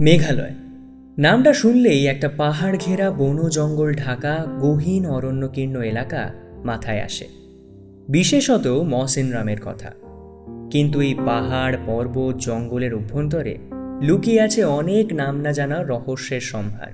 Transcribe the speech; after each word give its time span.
মেঘালয়। 0.00 0.50
নামটা 1.18 1.52
শুনলেই 1.52 2.06
একটা 2.06 2.28
পাহাড় 2.28 2.76
ঘেরা 2.76 3.10
বন 3.10 3.48
জঙ্গল 3.48 3.94
ঢাকা 3.94 4.46
গহীন 4.60 5.06
অরণ্যকীর্ণ 5.06 5.82
এলাকা 5.82 6.32
মাথায় 6.64 7.00
আসে। 7.00 7.28
বিশেষত 8.08 8.84
মহসিনরামের 8.88 9.56
কথা। 9.64 9.90
কিন্তু 10.70 11.00
এই 11.00 11.14
পাহাড়, 11.26 11.76
পর্বত, 11.86 12.34
জঙ্গলের 12.38 12.94
অভ্যন্তরে 12.94 13.58
লুকিয়ে 14.02 14.40
আছে 14.40 14.64
অনেক 14.64 15.12
নাম 15.12 15.40
না 15.40 15.52
জানা 15.52 15.82
রহস্যের 15.82 16.40
সম্ভার, 16.40 16.90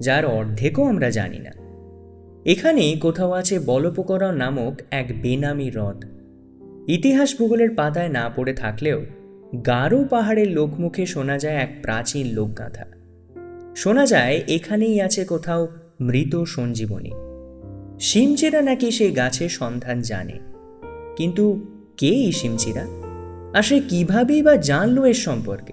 যার 0.00 0.26
অর্ধেকও 0.26 0.84
আমরা 0.84 1.10
জানি 1.10 1.38
না। 1.38 1.50
এখানেই 2.44 2.96
কোথাও 2.96 3.30
আছে 3.30 3.58
বলপকরা 3.58 4.32
নামক 4.32 4.80
এক 4.90 5.12
বেনামি 5.22 5.70
হ্রদ। 5.70 6.04
ইতিহাস 6.88 7.36
ভূগোলের 7.38 7.74
পাতায় 7.74 8.08
না 8.08 8.30
পড়ে 8.36 8.52
থাকলেও 8.52 9.02
গারো 9.66 10.04
পাহাড়ের 10.04 10.50
লোকমুখে 10.50 11.06
শোনা 11.06 11.38
যায় 11.38 11.56
এক 11.56 11.78
প্রাচীন 11.82 12.26
লোকগাথা। 12.26 12.84
শোনা 13.76 14.06
যায় 14.06 14.42
এখানেই 14.48 15.00
আছে 15.00 15.24
কোথাও 15.24 15.68
মৃত 16.00 16.42
সঞ্জীবনী। 16.42 17.10
শিমচিরা 18.00 18.62
নাকি 18.62 18.90
সেই 18.90 19.10
গাছের 19.10 19.48
সন্ধান 19.48 20.00
জানে। 20.00 20.38
কিন্তু 21.16 21.66
কে 21.96 22.08
এই 22.08 22.32
শিমচিরা? 22.32 22.86
আর 23.54 23.62
সে 23.62 23.80
কীভাবেই 23.88 24.42
বা 24.42 24.56
জানলো 24.56 25.06
এর 25.06 25.14
সম্পর্কে? 25.14 25.72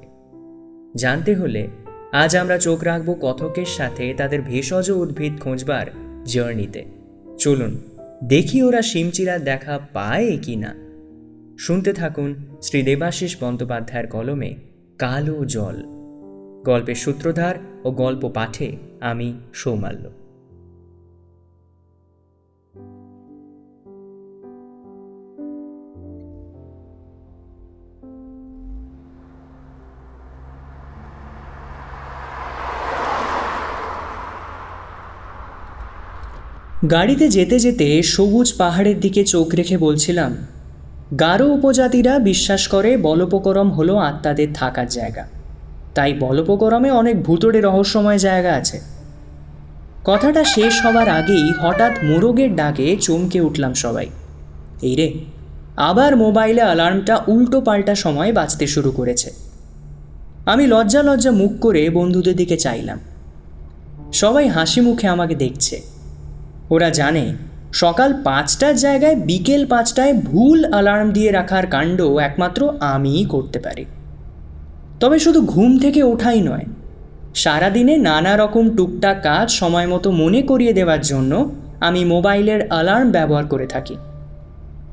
জানতে 0.95 1.35
হলে 1.35 1.67
আজ 2.11 2.35
আমরা 2.35 2.57
চোখ 2.57 2.83
রাখব 2.83 3.17
কথকের 3.21 3.65
সাথে 3.65 4.13
তাদের 4.13 4.41
ভেষজ 4.41 4.91
উদ্ভিদ 4.91 5.39
খোঁজবার 5.39 5.85
জার্নিতে। 6.25 6.85
চলুন, 7.37 7.81
দেখি 8.23 8.63
ওরা 8.63 8.81
শিমচিরার 8.81 9.43
দেখা 9.43 9.79
পায় 9.93 10.37
কি 10.41 10.55
না 10.55 10.84
শুনতে 11.57 11.93
থাকুন 11.93 12.35
শ্রী 12.61 12.81
দেবাশিস 12.81 13.43
বন্দ্যোপাধ্যায়ের 13.43 14.07
কলমে 14.07 14.55
কালো 14.99 15.45
জল। 15.45 15.83
গল্পের 16.65 16.95
সূত্রধার 16.95 17.55
ও 17.83 17.91
গল্প 17.91 18.29
পাঠে 18.33 18.77
আমি 19.01 19.33
সৌমাল্য। 19.53 20.09
গাড়িতে 36.91 37.29
যেতে 37.29 37.59
যেতে 37.59 38.03
সবুজ 38.03 38.57
পাহাড়ের 38.57 38.99
দিকে 38.99 39.23
চোখ 39.23 39.55
রেখে 39.55 39.77
বলছিলাম 39.77 40.37
গারো 41.19 41.47
উপজাতিরা 41.47 42.19
বিশ্বাস 42.19 42.67
করে 42.67 42.97
বলপকরম 42.97 43.71
হলো 43.71 43.97
আত্মাদের 43.97 44.47
থাকার 44.53 44.87
জায়গা। 44.87 45.27
তাই 45.95 46.13
বলপকরমে 46.13 46.91
অনেক 46.91 47.23
ভূতরে 47.23 47.61
রহস্যময় 47.61 48.17
জায়গা 48.17 48.53
আছে। 48.53 48.79
কথাটা 50.05 50.43
শেষ 50.43 50.85
হবার 50.85 51.09
আগেই 51.09 51.53
হঠাৎ 51.61 51.91
মোরগের 52.03 52.55
ডাকে 52.55 52.97
চমকে 53.01 53.41
উঠলাম 53.41 53.73
সবাই। 53.73 54.07
এই 54.81 54.95
রে, 54.95 55.13
আবার 55.77 56.17
মোবাইলে 56.17 56.61
অ্যালার্মটা 56.61 57.21
উল্টো 57.27 57.61
পাল্টা 57.61 57.95
সময় 57.95 58.33
বাজতে 58.33 58.67
শুরু 58.67 58.91
করেছে। 58.91 59.31
আমি 60.45 60.67
লজ্জা 60.67 61.03
লজ্জা 61.03 61.31
মুখ 61.31 61.51
করে 61.61 61.89
বন্ধুদের 61.89 62.35
দিকে 62.35 62.57
চাইলাম। 62.57 62.99
সবাই 64.13 64.47
হাসি 64.47 64.81
মুখে 64.81 65.07
আমাকে 65.07 65.35
দেখছে। 65.35 65.81
ওরা 66.69 66.89
জানে 66.89 67.33
সকাল 67.81 68.09
পাঁচটার 68.23 68.75
জায়গায় 68.75 69.15
বিকেল 69.15 69.61
পাঁচটায় 69.65 70.13
ভুল 70.13 70.59
অ্যালার্ম 70.71 71.07
দিয়ে 71.11 71.31
রাখার 71.31 71.65
কাণ্ড 71.67 71.99
একমাত্র 72.27 72.61
আমিই 72.93 73.25
করতে 73.25 73.59
পারি। 73.59 73.85
তবে 74.99 75.17
শুধু 75.19 75.39
ঘুম 75.53 75.71
থেকে 75.77 76.01
ওঠাই 76.03 76.39
নয়, 76.41 76.65
সারাদিনে 77.33 77.95
নানা 77.97 78.33
রকম 78.37 78.65
টুকটাক 78.69 79.17
কাজ 79.23 79.47
সময় 79.51 79.87
মতো 79.87 80.07
মনে 80.11 80.41
করিয়ে 80.41 80.73
দেওয়ার 80.73 81.01
জন্য 81.01 81.31
আমি 81.79 82.01
মোবাইলের 82.05 82.61
অ্যালার্ম 82.67 83.07
ব্যবহার 83.11 83.45
করে 83.45 83.67
থাকি। 83.67 83.95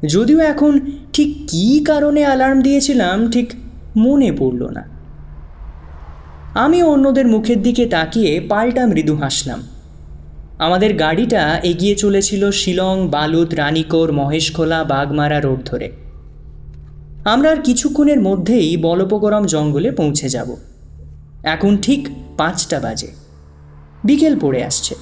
যদিও 0.09 0.41
এখন 0.53 0.73
ঠিক 1.13 1.31
কী 1.49 1.69
কারণে 1.85 2.21
অ্যালার্ম 2.21 2.59
দিয়েছিলাম 2.63 3.17
ঠিক 3.31 3.49
মনে 3.97 4.31
পড়ল 4.33 4.63
না। 4.77 4.83
আমি 6.55 6.79
অন্যদের 6.83 7.27
মুখের 7.27 7.59
দিকে 7.63 7.85
তাকিয়ে 7.87 8.33
পাল্টা 8.49 8.83
মৃদু 8.87 9.15
হাসলাম। 9.17 9.61
আমাদের 10.59 10.95
গাড়িটা 10.95 11.59
এগিয়ে 11.59 11.95
চলেছিল 11.95 12.51
শিলং, 12.51 13.09
বালুদ, 13.09 13.55
রানীকোর, 13.55 14.13
মহেশখোলা, 14.13 14.85
বাগমারা 14.85 15.41
রোড 15.41 15.65
ধরে। 15.65 15.93
আমরা 17.25 17.51
আর 17.51 17.57
কিছুক্ষণের 17.57 18.21
মধ্যেই 18.21 18.77
বলপকরম 18.77 19.45
জঙ্গলে 19.45 19.91
পৌঁছে 19.91 20.29
যাব। 20.29 20.57
এখন 21.43 21.77
ঠিক 21.77 22.09
পাঁচটা 22.37 22.81
বাজে। 22.81 23.07
বিকেল 24.05 24.39
পড়ে 24.39 24.65
আসছে। 24.65 24.95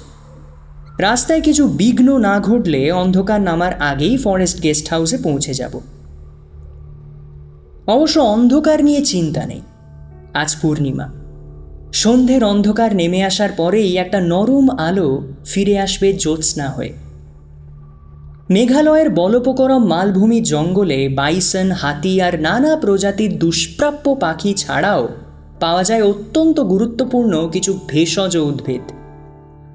রাস্তায় 0.98 1.40
কিছু 1.40 1.68
বিঘ্ন 1.68 2.18
না 2.18 2.40
ঘটলে 2.40 2.92
অন্ধকার 2.92 3.40
নামার 3.40 3.82
আগেই 3.82 4.16
ফরেস্ট 4.16 4.62
গেস্ট 4.62 4.90
হাউসে 4.90 5.16
পৌঁছে 5.16 5.54
যাব। 5.54 5.80
অবশ্য 7.86 8.18
অন্ধকার 8.18 8.84
নিয়ে 8.84 9.04
চিন্তা 9.04 9.46
নেই। 9.46 9.62
আজ 10.34 10.56
পূর্ণিমা। 10.62 11.19
সন্ধ্যের 11.92 12.44
অন্ধকার 12.44 12.96
নেমে 12.96 13.24
আসার 13.24 13.50
পরেই 13.56 13.96
একটা 13.96 14.20
নরম 14.20 14.70
আলো 14.70 15.22
ফিরে 15.46 15.78
আসবে 15.78 16.12
জ্যোৎস্না 16.12 16.68
হয়ে। 16.68 16.92
মেঘালয়ের 18.50 19.10
বলপকরম 19.10 19.86
মালভূমি 19.86 20.40
জঙ্গলে 20.40 21.08
বাইসন, 21.08 21.70
হাতি 21.70 22.20
আর 22.22 22.40
নানা 22.40 22.76
প্রজাতির 22.76 23.38
দুষ্প্রাপ্য 23.38 24.16
পাখি 24.20 24.54
ছাড়াও 24.54 25.08
পাওয়া 25.60 25.84
যায় 25.84 26.02
অত্যন্ত 26.02 26.60
গুরুত্বপূর্ণ 26.60 27.48
কিছু 27.48 27.78
ভেষজ 27.88 28.36
উদ্ভিদ। 28.36 28.82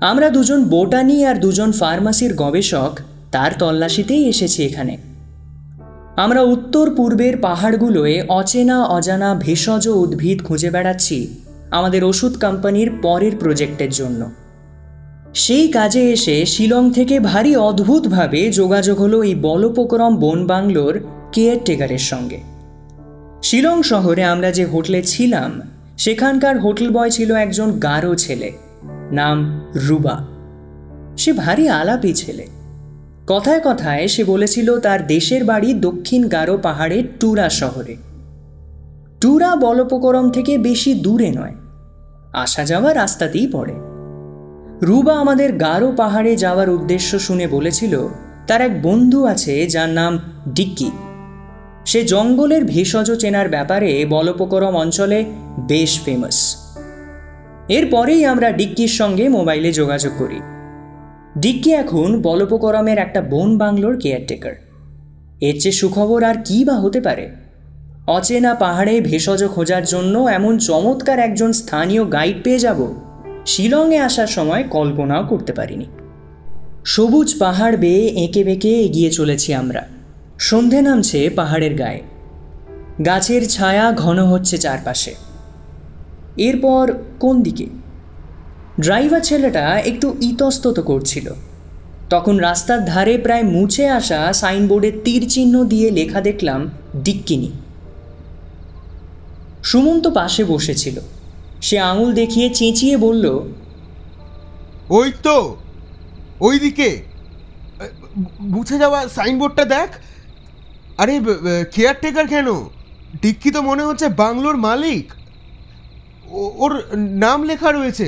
আমরা 0.02 0.30
দুজন 0.30 0.64
বোটানি 0.64 1.26
আর 1.26 1.36
দুজন 1.36 1.72
ফার্মাসির 1.72 2.34
গবেষক, 2.34 3.00
তার 3.32 3.52
তল্লাশিতেই 3.60 4.30
এসেছি 4.30 4.64
এখানে। 4.64 4.98
আমরা 6.16 6.42
উত্তর 6.42 6.96
পূর্বের 6.96 7.38
পাহাড়গুলোয় 7.38 8.24
অচেনা 8.28 8.86
অজানা 8.86 9.36
ভেষজ 9.36 9.88
উদ্ভিদ 9.88 10.44
খুঁজে 10.44 10.70
বেড়াচ্ছি। 10.70 11.45
আমাদের 11.72 12.04
ওষুধ 12.04 12.40
কোম্পানির 12.40 12.92
পরের 13.02 13.32
প্রজেক্টের 13.40 13.90
জন্য। 13.90 14.32
সেই 15.34 15.68
কাজে 15.68 16.12
এসে 16.12 16.46
শিলং 16.46 16.92
থেকে 16.92 17.20
ভারী 17.20 17.56
অদ্ভুতভাবে 17.56 18.52
যোগাযোগ 18.52 19.02
হলো 19.02 19.24
এই 19.24 19.36
বলপকরম 19.36 20.16
বন 20.16 20.48
বাংলোর 20.48 21.00
কেয়ারটেকারের 21.32 21.98
সঙ্গে। 21.98 22.40
শিলং 23.44 23.84
শহরে 23.84 24.24
আমরা 24.24 24.52
যে 24.52 24.66
হোটেলে 24.66 25.02
ছিলাম, 25.04 25.62
সেখানকার 25.98 26.60
হোটেল 26.60 26.90
বয় 26.90 27.10
ছিল 27.10 27.36
একজন 27.36 27.80
গারো 27.80 28.16
ছেলে, 28.16 28.52
নাম 29.12 29.62
রুবা। 29.76 30.28
সে 31.18 31.34
ভারী 31.34 31.68
আলাপি 31.68 32.14
ছেলে। 32.14 32.48
কথায় 33.28 33.62
কথায় 33.66 34.08
সে 34.08 34.24
বলেছিল 34.24 34.80
তার 34.80 35.08
দেশের 35.08 35.44
বাড়ি 35.44 35.74
দক্ষিণ 35.74 36.28
গারো 36.28 36.58
পাহাড়ের 36.58 37.04
টুরা 37.20 37.50
শহরে। 37.50 38.05
টুরা 39.22 39.56
বলপকরম 39.56 40.30
থেকে 40.30 40.58
বেশি 40.58 40.94
দূরে 40.94 41.32
নয়। 41.32 41.56
আসা 42.34 42.66
যাওয়া 42.66 42.94
রাস্তাতেই 42.94 43.48
পড়ে। 43.52 43.74
রুবা 44.82 45.14
আমাদের 45.14 45.54
গারো 45.54 45.92
পাহাড়ে 45.98 46.36
যাওয়ার 46.36 46.70
উদ্দেশ্য 46.70 47.20
শুনে 47.20 47.48
বলেছিল, 47.48 48.08
তার 48.48 48.62
এক 48.62 48.82
বন্ধু 48.82 49.26
আছে 49.26 49.68
যার 49.68 49.90
নাম 49.90 50.20
ডিক্কি। 50.48 50.92
সে 51.86 52.04
জঙ্গলের 52.04 52.64
ভেষজ 52.64 53.12
চেনার 53.20 53.50
ব্যাপারে 53.50 54.06
বলপকরম 54.06 54.76
অঞ্চলে 54.76 55.26
বেশ 55.68 56.02
ফেমাস 56.06 56.58
এরপরেই 57.70 58.26
আমরা 58.26 58.52
ডিক্কির 58.52 58.88
সঙ্গে 58.88 59.30
মোবাইলে 59.30 59.72
যোগাযোগ 59.72 60.12
করি। 60.18 60.40
ডিক্কি 61.38 61.72
এখন 61.74 62.22
বলপকরমের 62.22 62.98
একটা 62.98 63.22
বন 63.22 63.58
বাংলোর 63.58 64.00
কেয়ারটেকার 64.00 64.56
এর 65.42 65.60
চেয়ে 65.60 65.72
সুখবর 65.72 66.24
আর 66.24 66.36
কী 66.46 66.66
বা 66.66 66.74
হতে 66.74 67.02
পারে? 67.02 67.45
অচেনা 68.08 68.56
পাহাড়ে 68.56 69.02
ভেষজ 69.02 69.48
খোঁজার 69.48 69.86
জন্য 69.86 70.20
এমন 70.20 70.58
চমৎকার 70.58 71.20
একজন 71.20 71.52
স্থানীয় 71.52 72.12
গাইড 72.12 72.36
পেয়ে 72.44 72.60
যাব। 72.60 72.94
শিলংয়ে 73.46 74.00
আসার 74.00 74.28
সময় 74.28 74.64
কল্পনাও 74.64 75.26
করতে 75.26 75.54
পারিনি। 75.54 75.86
সবুজ 76.86 77.40
পাহাড় 77.40 77.78
বেয়ে 77.78 78.08
এঁকে 78.08 78.44
বেঁকে 78.44 78.82
এগিয়ে 78.82 79.12
চলেছি 79.12 79.54
আমরা। 79.54 79.88
সন্ধে 80.40 80.82
নামছে 80.82 81.30
পাহাড়ের 81.30 81.76
গায়ে। 81.76 82.02
গাছের 83.06 83.50
ছায়া 83.50 83.92
ঘন 83.92 84.26
হচ্ছে 84.26 84.58
চারপাশে। 84.58 85.16
এরপর 86.38 86.94
কোন 87.20 87.42
দিকে? 87.42 87.66
ড্রাইভার 88.80 89.22
ছেলেটা 89.22 89.80
একটু 89.80 90.16
ইতস্তত 90.22 90.80
করছিল। 90.80 91.30
তখন 92.10 92.38
রাস্তার 92.38 92.86
ধারে 92.86 93.18
প্রায় 93.18 93.44
মুছে 93.44 93.90
আসা 93.90 94.34
সাইনবোর্ডে 94.34 94.92
তীর 95.04 95.26
চিহ্ন 95.30 95.66
দিয়ে 95.66 95.92
লেখা 95.92 96.22
দেখলাম, 96.22 96.70
ডিক্কিনি। 96.96 97.52
সুমন্ত 99.70 100.06
পাশে 100.20 100.44
বসেছিল। 100.54 100.98
সে 101.68 101.76
আঙুল 101.92 102.10
দেখিয়ে 102.22 102.48
চেঁচিয়ে 102.60 102.96
বলল 103.06 103.26
ওই 104.98 105.10
তো 105.26 105.38
ওইদিকে। 106.48 106.90
মুছে 108.54 108.76
যাওয়া 108.84 109.00
সাইনবোর্ডটা 109.18 109.66
দেখ। 109.76 109.90
আরে 111.02 111.14
কেয়ারটেকার 111.74 112.28
কেন? 112.34 112.48
ডিক্কি 113.22 113.50
তো 113.56 113.60
মনে 113.70 113.84
হচ্ছে 113.88 114.08
বাংলোর 114.24 114.58
মালিক। 114.68 115.06
ওর 116.64 116.74
নাম 117.24 117.40
লেখা 117.50 117.70
রয়েছে। 117.72 118.08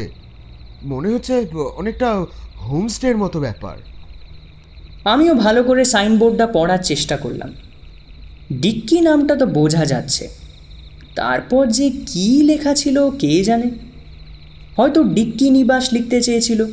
মনে 0.92 1.07
হচ্ছে 1.13 1.33
অনেকটা 1.80 2.09
হোমস্টের 2.68 3.15
মতো 3.18 3.38
ব্যাপার। 3.45 3.77
আমিও 5.13 5.33
ভালো 5.45 5.62
করে 5.63 5.83
সাইনবোর্ডটা 5.94 6.45
পড়ার 6.56 6.81
চেষ্টা 6.92 7.15
করলাম। 7.24 7.50
ডিক্কি 8.63 8.98
নামটা 9.07 9.33
তো 9.42 9.45
বোঝা 9.57 9.83
যাচ্ছে। 9.86 10.25
তারপর 11.18 11.64
যে 11.68 11.90
কি 12.08 12.44
লেখা 12.44 12.74
ছিল 12.74 12.98
কে 13.10 13.44
জানে? 13.44 13.69
হয়তো 14.78 15.04
ডিক্কি 15.04 15.50
নিবাস 15.50 15.94
লিখতে 15.94 16.18
চেয়েছিল। 16.22 16.66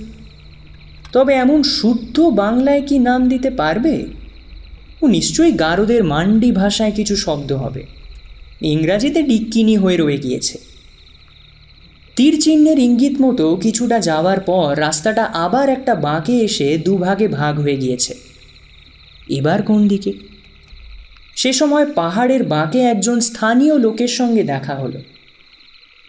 তবে 1.13 1.33
এমন 1.35 1.63
শুদ্ধ 1.63 2.21
বাংলায় 2.21 2.83
কি 2.87 2.99
নাম 2.99 3.29
দিতে 3.29 3.51
পারবে? 3.51 3.95
ও 5.03 5.07
নিশ্চয়ই 5.07 5.53
গারোদের 5.53 6.05
মান্ডি 6.05 6.53
ভাষায় 6.53 6.93
কিছু 6.93 7.17
শব্দ 7.17 7.53
হবে। 7.53 7.83
ইংরাজিতে 8.63 9.23
ডিক্কিনি 9.23 9.77
হয়ে 9.77 9.97
রয়ে 9.97 10.19
গিয়েছে। 10.19 10.59
তীর 12.17 12.41
চিহ্নের 12.41 12.79
ইঙ্গিত 12.79 13.15
মতো 13.21 13.57
কিছুটা 13.57 13.99
যাওয়ার 13.99 14.41
পর 14.41 14.69
রাস্তাটা 14.81 15.25
আবার 15.25 15.69
একটা 15.69 15.95
বাঁকে 15.95 16.35
এসে 16.39 16.79
দুভাগে 16.79 17.29
ভাগ 17.29 17.61
হয়ে 17.61 17.77
গিয়েছে। 17.77 18.15
এবার 19.29 19.63
কোন 19.63 19.89
দিকে? 19.89 20.13
সে 21.37 21.53
সময় 21.53 21.87
পাহাড়ের 21.93 22.43
বাঁকে 22.43 22.81
একজন 22.81 23.21
স্থানীয় 23.21 23.79
লোকের 23.79 24.09
সঙ্গে 24.09 24.43
দেখা 24.43 24.75
হলো। 24.75 25.01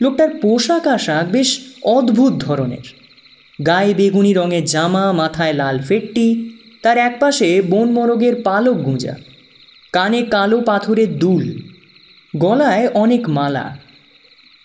লোকটার 0.02 0.30
পোশাক 0.30 0.88
আশাক 0.88 1.26
বেশ 1.32 1.60
অদ্ভুত 1.84 2.34
ধরনের। 2.34 2.86
গায়ে 3.66 3.94
বেগুনি 3.94 4.34
রঙের 4.34 4.66
জামা, 4.66 5.12
মাথায় 5.12 5.54
লাল 5.54 5.80
ফেট্টি, 5.80 6.28
তার 6.82 6.98
একপাশে 6.98 7.62
বন 7.62 7.92
মরগের 7.92 8.36
পালক 8.44 8.78
গুঁজা, 8.78 9.16
কানে 9.94 10.22
কালো 10.22 10.62
পাথরের 10.62 11.20
দুল, 11.20 11.62
গলায় 12.38 12.88
অনেক 12.88 13.30
মালা। 13.30 13.78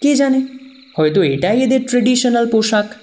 কে 0.03 0.15
জানে, 0.15 0.41
হয়তো 0.97 1.23
এটাই 1.23 1.63
এদের 1.63 1.83
ট্রেডিশনাল 1.89 2.47
পোশাক। 2.51 2.95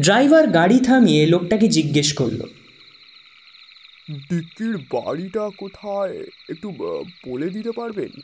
ড্রাইভার 0.00 0.46
গাড়ি 0.46 0.78
থামিয়ে 0.78 1.26
লোকটাকে 1.26 1.68
জিজ্ঞেস 1.68 2.12
করল। 2.12 2.40
ডিক্কির 4.10 4.76
বাড়িটা 4.76 5.50
কোথায়? 5.58 6.24
একটু 6.48 6.72
বলে 7.28 7.48
দিতে 7.48 7.72
পারবেন? 7.72 8.20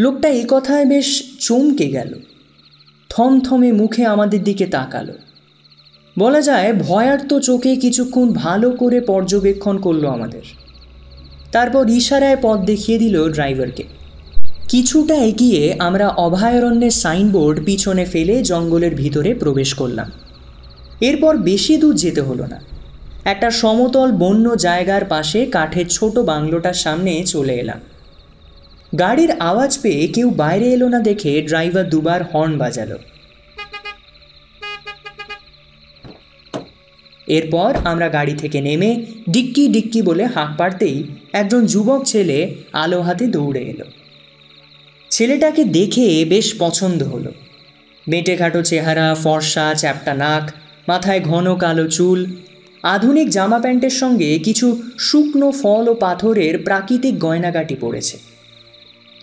লোকটা 0.00 0.28
এই 0.28 0.44
কথায় 0.48 0.86
বেশ 0.86 1.22
চমকে 1.40 1.88
গেল। 1.88 2.14
থমথমে 3.08 3.72
মুখে 3.72 4.06
আমাদের 4.06 4.44
দিকে 4.44 4.66
তাকালো। 4.66 5.12
বলা 6.18 6.40
যায়, 6.40 6.72
ভয়ার্ত 6.72 7.38
চোখে 7.38 7.76
কিছুক্ষণ 7.76 8.32
ভালো 8.32 8.70
করে 8.70 9.00
পর্যবেক্ষণ 9.00 9.78
করল 9.78 10.06
আমাদের। 10.06 10.42
তারপর 11.52 11.90
ইশারায় 11.90 12.36
পথ 12.42 12.60
দেখিয়ে 12.60 12.98
দিল 12.98 13.32
ড্রাইভারকে। 13.32 13.84
কিছুটা 14.68 15.14
এগিয়ে 15.14 15.76
আমরা 15.78 16.08
অভয়ারণ্যের 16.08 16.90
সাইনবোর্ড 16.90 17.64
পিছনে 17.64 18.04
ফেলে 18.04 18.42
জঙ্গলের 18.42 18.94
ভিতরে 18.94 19.34
প্রবেশ 19.34 19.74
করলাম। 19.74 20.10
এরপর 21.00 21.36
বেশি 21.36 21.76
দূর 21.76 21.94
যেতে 21.94 22.20
হলো 22.20 22.46
না। 22.46 22.75
একটা 23.32 23.50
সমতল 23.50 24.08
বন্য 24.12 24.56
জায়গার 24.56 25.04
পাশে 25.04 25.46
কাঠের 25.46 25.88
ছোট 25.88 26.18
বাংলোটার 26.18 26.74
সামনে 26.74 27.12
চলে 27.24 27.54
এলাম। 27.54 27.80
গাড়ির 28.98 29.30
আওয়াজ 29.40 29.78
পেয়ে 29.82 30.02
কেউ 30.06 30.30
বাইরে 30.30 30.66
এলো 30.72 30.88
না 30.88 31.00
দেখে 31.00 31.42
ড্রাইভার 31.42 31.88
দুবার 31.88 32.20
হর্ন 32.22 32.58
বাজালো। 32.58 32.98
এরপর 37.26 37.70
আমরা 37.84 38.08
গাড়ি 38.08 38.34
থেকে 38.34 38.60
নেমে 38.60 38.90
ডিক্কি 39.30 39.68
ডিক্কি 39.68 40.02
বলে 40.02 40.24
হাঁক 40.24 40.50
পাড়তেই 40.58 41.04
একজন 41.32 41.66
যুবক 41.66 42.04
ছেলে 42.04 42.38
আলো 42.72 43.00
হাতে 43.02 43.26
দৌড়ে 43.26 43.60
এলো। 43.60 43.84
ছেলেটাকে 45.10 45.64
দেখে 45.64 46.24
বেশ 46.24 46.54
পছন্দ 46.58 47.02
হলো। 47.02 47.30
বেঁটে 48.08 48.36
খাটো 48.36 48.62
চেহারা, 48.62 49.14
ফর্সা, 49.14 49.74
চ্যাপটা 49.74 50.14
নাক, 50.14 50.44
মাথায় 50.88 51.20
ঘন 51.20 51.46
কালো 51.54 51.86
চুল 51.88 52.20
আধুনিক 52.86 53.30
জামা 53.30 53.58
প্যান্টের 53.58 53.90
সঙ্গে 53.90 54.38
কিছু 54.38 54.82
শুকনো 54.98 55.50
ফল 55.50 55.88
ও 55.88 55.94
পাথরের 55.94 56.58
প্রাকৃতিক 56.58 57.18
গয়নাগাটি 57.18 57.76
পড়েছে। 57.80 58.18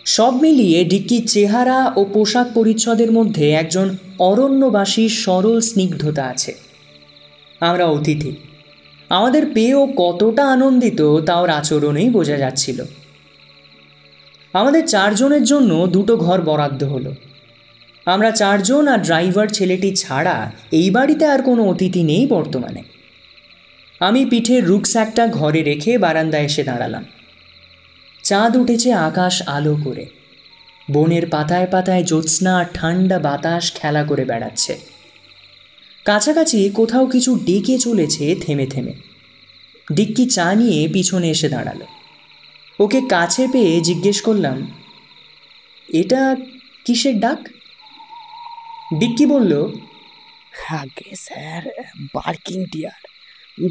সব 0.06 0.42
মিলিয়ে 0.42 0.84
ডিক্কির 0.84 1.28
চেহারা 1.28 1.94
ও 1.96 2.06
পোশাক 2.14 2.48
পরিচ্ছদের 2.54 3.12
মধ্যে 3.12 3.52
একজন 3.52 3.98
অরণ্যবাসীর 4.20 5.10
সরল 5.10 5.60
স্নিগ্ধতা 5.60 6.24
আছে। 6.24 6.54
আমরা 7.60 7.86
অতিথি। 7.86 8.36
আমাদের 9.10 9.46
পেয়েও 9.54 9.94
কতটা 9.98 10.48
আনন্দিত 10.48 11.20
তা 11.20 11.40
ওর 11.40 11.50
আচরণেই 11.50 12.10
বোঝা 12.10 12.38
যাচ্ছিল। 12.38 12.84
আমাদের 14.54 14.88
চারজনের 14.88 15.44
জন্য 15.44 15.88
দুটো 15.88 16.18
ঘর 16.18 16.42
বরাদ্দ 16.42 16.84
হলো। 16.84 17.14
আমরা 18.06 18.32
চারজন 18.32 18.88
আর 18.88 19.00
ড্রাইভার 19.00 19.48
ছেলেটি 19.48 19.96
ছাড়া 19.96 20.52
এই 20.72 20.92
বাড়িতে 20.92 21.26
আর 21.26 21.42
কোনো 21.42 21.70
অতিথি 21.70 22.04
নেই 22.04 22.28
বর্তমানে। 22.28 22.93
আমি 24.00 24.26
পিঠে 24.26 24.30
পিঠের 24.30 24.68
রুকস্যাকটা 24.68 25.28
ঘরে 25.28 25.64
রেখে 25.64 25.98
বারান্দায় 25.98 26.44
এসে 26.44 26.64
দাঁড়ালাম। 26.64 27.06
চাঁদ 28.24 28.58
উঠেছে 28.58 28.94
আকাশ 28.94 29.48
আলো 29.48 29.78
করে। 29.84 30.06
বনের 30.92 31.30
পাতায় 31.30 31.68
পাতায় 31.72 32.04
জ্যোৎস্না 32.04 32.58
আর 32.58 32.66
ঠান্ডা 32.74 33.20
বাতাস 33.20 33.74
খেলা 33.74 34.04
করে 34.04 34.26
বেড়াচ্ছে। 34.26 34.78
কাছাকাছি 36.06 36.70
কোথাও 36.70 37.08
কিছু 37.08 37.40
ডেকে 37.46 37.78
চলেছে 37.78 38.36
থেমে 38.42 38.66
থেমে। 38.66 38.94
ডিক্কি 39.94 40.26
চা 40.26 40.56
নিয়ে 40.56 40.88
পিছনে 40.88 41.30
এসে 41.30 41.50
দাঁড়াল। 41.50 41.82
ওকে 42.80 43.02
কাছে 43.10 43.48
পেয়ে 43.52 43.82
জিজ্ঞেস 43.82 44.22
করলাম, 44.22 44.72
এটা 45.94 46.36
কিসের 46.86 47.20
ডাক? 47.20 47.50
ডিক্কি 49.00 49.26
বলল, 49.26 49.74
আগে 50.70 51.16
স্যার 51.16 51.64
বার্কিং 52.14 52.66
ডিয়ার 52.66 53.13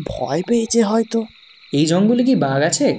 ভয় 0.05 0.43
পেয়েছে 0.47 0.83
হয়তো। 0.83 1.25
এই 1.73 1.87
জঙ্গলে 1.87 2.25
কি 2.25 2.35
বাঘ 2.35 2.63
আছে? 2.63 2.99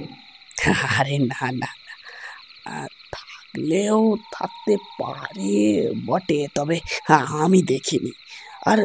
আরে 0.98 1.18
না 1.18 1.50
না 1.50 1.70
না। 1.84 2.86
থাকলেও 3.12 4.16
থাকতে 4.32 4.76
পারে 4.76 5.90
বটে 6.06 6.46
তবে 6.54 6.80
আমি 7.08 7.62
দেখিনি। 7.62 8.12
আর 8.66 8.78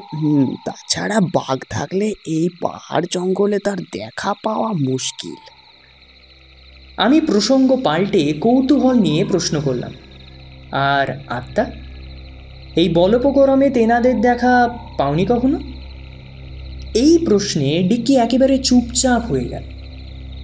তাছাড়া 0.66 1.20
বাঘ 1.20 1.60
থাকলে 1.70 2.14
এই 2.28 2.50
পাহাড় 2.62 3.06
জঙ্গলে 3.12 3.60
তার 3.60 3.78
দেখা 3.78 4.34
পাওয়া 4.44 4.74
মুশকিল। 4.74 5.36
আমি 6.98 7.22
প্রসঙ্গ 7.22 7.82
পাল্টে 7.84 8.34
কৌতূহল 8.34 9.00
নিয়ে 9.00 9.26
প্রশ্ন 9.26 9.62
করলাম। 9.62 9.92
আর 10.72 11.20
আত্মা? 11.28 11.66
এই 12.76 12.90
বলপকরমে 12.90 13.70
তেনাদের 13.70 14.22
দেখা 14.22 14.70
পাওনি 14.98 15.26
কখনো? 15.26 15.60
এই 16.94 17.18
প্রশ্নে 17.26 17.84
ডিক্কি 17.84 18.16
একেবারে 18.16 18.58
চুপচাপ 18.58 19.22
হয়ে 19.32 19.48
গেল। 19.50 19.64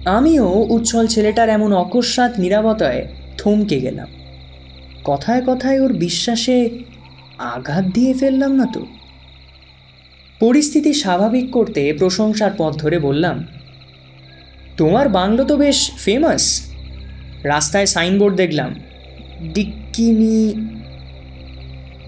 আমিও 0.04 0.66
উচ্ছল 0.70 1.06
ছেলেটার 1.06 1.48
এমন 1.48 1.72
অকস্মাৎ 1.72 2.38
নিরাপত্তায় 2.38 3.06
থমকে 3.38 3.80
গেলাম। 3.80 4.08
কথায় 5.04 5.42
কথায় 5.46 5.80
ওর 5.80 5.92
বিশ্বাসে 5.92 6.70
আঘাত 7.38 7.84
দিয়ে 7.84 8.14
ফেললাম 8.14 8.52
না 8.52 8.66
তো? 8.66 8.86
পরিস্থিতি 10.40 10.92
স্বাভাবিক 10.92 11.50
করতে 11.50 11.92
প্রশংসার 11.92 12.50
পথ 12.58 12.72
ধরে 12.78 12.98
বললাম, 12.98 13.46
তোমার 14.76 15.08
বাংলো 15.08 15.44
তো 15.44 15.56
বেশ 15.56 15.90
ফেমাস 16.04 16.44
রাস্তায় 17.44 17.86
সাইনবোর্ড 17.86 18.36
দেখলাম। 18.36 18.74
ডিক্কিনি 19.54 20.54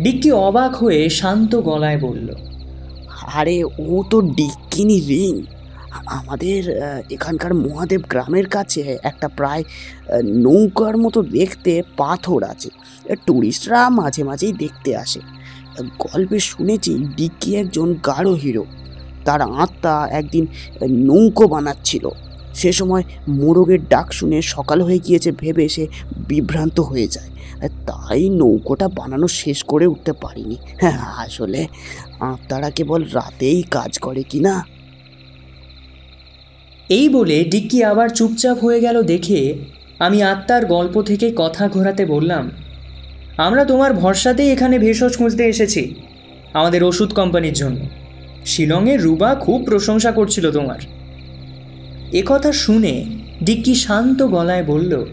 ডিক্কি 0.02 0.33
অবাক 0.33 0.75
হয়ে 0.76 1.09
শান্ত 1.09 1.57
গলায় 1.57 1.99
বলল 1.99 2.28
আরে, 3.26 3.64
ও 3.64 4.04
তো 4.10 4.20
ডিক্কিনি 4.20 5.00
রিং। 5.00 5.42
আমাদের 6.06 6.78
এখানকার 7.10 7.54
মহাদেব 7.54 8.02
গ্রামের 8.08 8.48
কাছে 8.48 8.98
একটা 9.02 9.28
প্রায় 9.28 9.64
নৌকার 10.25 10.96
মতো 10.96 11.22
দেখতে 11.22 11.82
পাথর 11.96 12.44
আছে। 12.44 12.70
টুরিস্টরা 13.26 13.88
মাঝে 13.88 14.22
মাঝেই 14.25 14.52
দেখতে 14.52 14.96
আসে। 14.96 15.20
গল্পে 15.98 16.38
শুনেছি 16.38 17.06
ডিক্কি 17.16 17.56
একজন 17.56 17.94
গাঢ় 18.06 18.34
হিরো। 18.34 18.64
তার 19.25 19.42
আত্মা 19.42 20.08
একদিন 20.10 20.46
নৌকো 20.90 21.48
বানাচ্ছিল। 21.48 22.10
সে 22.60 22.70
সময় 22.78 23.04
মোরগের 23.40 23.80
ডাক 23.92 24.08
শুনে 24.18 24.38
সকাল 24.54 24.78
হয়ে 24.86 25.00
গিয়েছে 25.06 25.30
ভেবে 25.40 25.64
সে 25.74 25.84
বিভ্রান্ত 26.28 26.78
হয়ে 26.90 27.08
যায়। 27.14 27.30
তাই 27.88 28.22
নৌকোটা 28.40 28.86
বানানো 28.98 29.26
শেষ 29.40 29.58
করে 29.70 29.86
উঠতে 29.92 30.12
পারিনি। 30.22 30.56
হ্যাঁ 30.82 31.00
আসলে 31.24 31.60
আত্মারা 32.30 32.70
কেবল 32.76 33.00
রাতেই 33.16 33.60
কাজ 33.76 33.92
করে 34.06 34.22
কি 34.30 34.40
না? 34.46 34.54
এই 36.90 37.06
বলে 37.16 37.36
ডিক্কি 37.52 37.78
আবার 37.90 38.08
চুপচাপ 38.18 38.56
হয়ে 38.64 38.80
গেল 38.86 38.96
দেখে 39.12 39.40
আমি 40.06 40.18
আত্মার 40.32 40.62
গল্প 40.74 40.94
থেকে 41.02 41.26
কথা 41.42 41.64
ঘোরাতে 41.74 42.04
বললাম, 42.14 42.44
আমরা 43.46 43.62
তোমার 43.70 43.90
ভরসাতেই 44.02 44.48
এখানে 44.54 44.76
ভেষজ 44.78 45.12
খুঁজতে 45.20 45.44
এসেছি, 45.52 45.82
আমাদের 46.58 46.80
ওষুধ 46.90 47.10
কোম্পানির 47.18 47.56
জন্য। 47.60 47.80
শিলংয়ের 48.50 49.00
রুবা 49.06 49.30
খুব 49.44 49.58
প্রশংসা 49.70 50.10
করছিল 50.18 50.46
তোমার। 50.50 50.80
একথা 52.12 52.52
শুনে 52.52 53.04
ডিক্কি 53.42 53.74
শান্ত 53.74 54.22
গলায় 54.22 54.64
বলল 54.64 55.04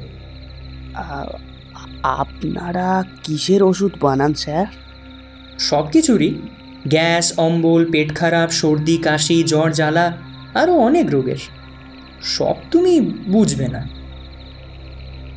আপনারা 2.04 3.04
কিসের 3.24 3.64
ওষুধ 3.64 3.92
বানান 4.02 4.34
স্যার? 4.34 4.66
সব 5.60 5.92
কিছুরই। 5.92 6.34
গ্যাস 6.88 7.40
অম্বল 7.40 7.92
পেট 7.92 8.16
খারাপ 8.16 8.50
সর্দি 8.52 8.98
কাশি 8.98 9.44
জ্বর 9.44 9.72
জ্বালা 9.72 10.18
আরও 10.54 10.74
অনেক 10.74 11.10
রোগের। 11.10 11.38
সব 12.24 12.56
তুমি 12.72 13.00
বুঝবে 13.28 13.68
না। 13.68 13.88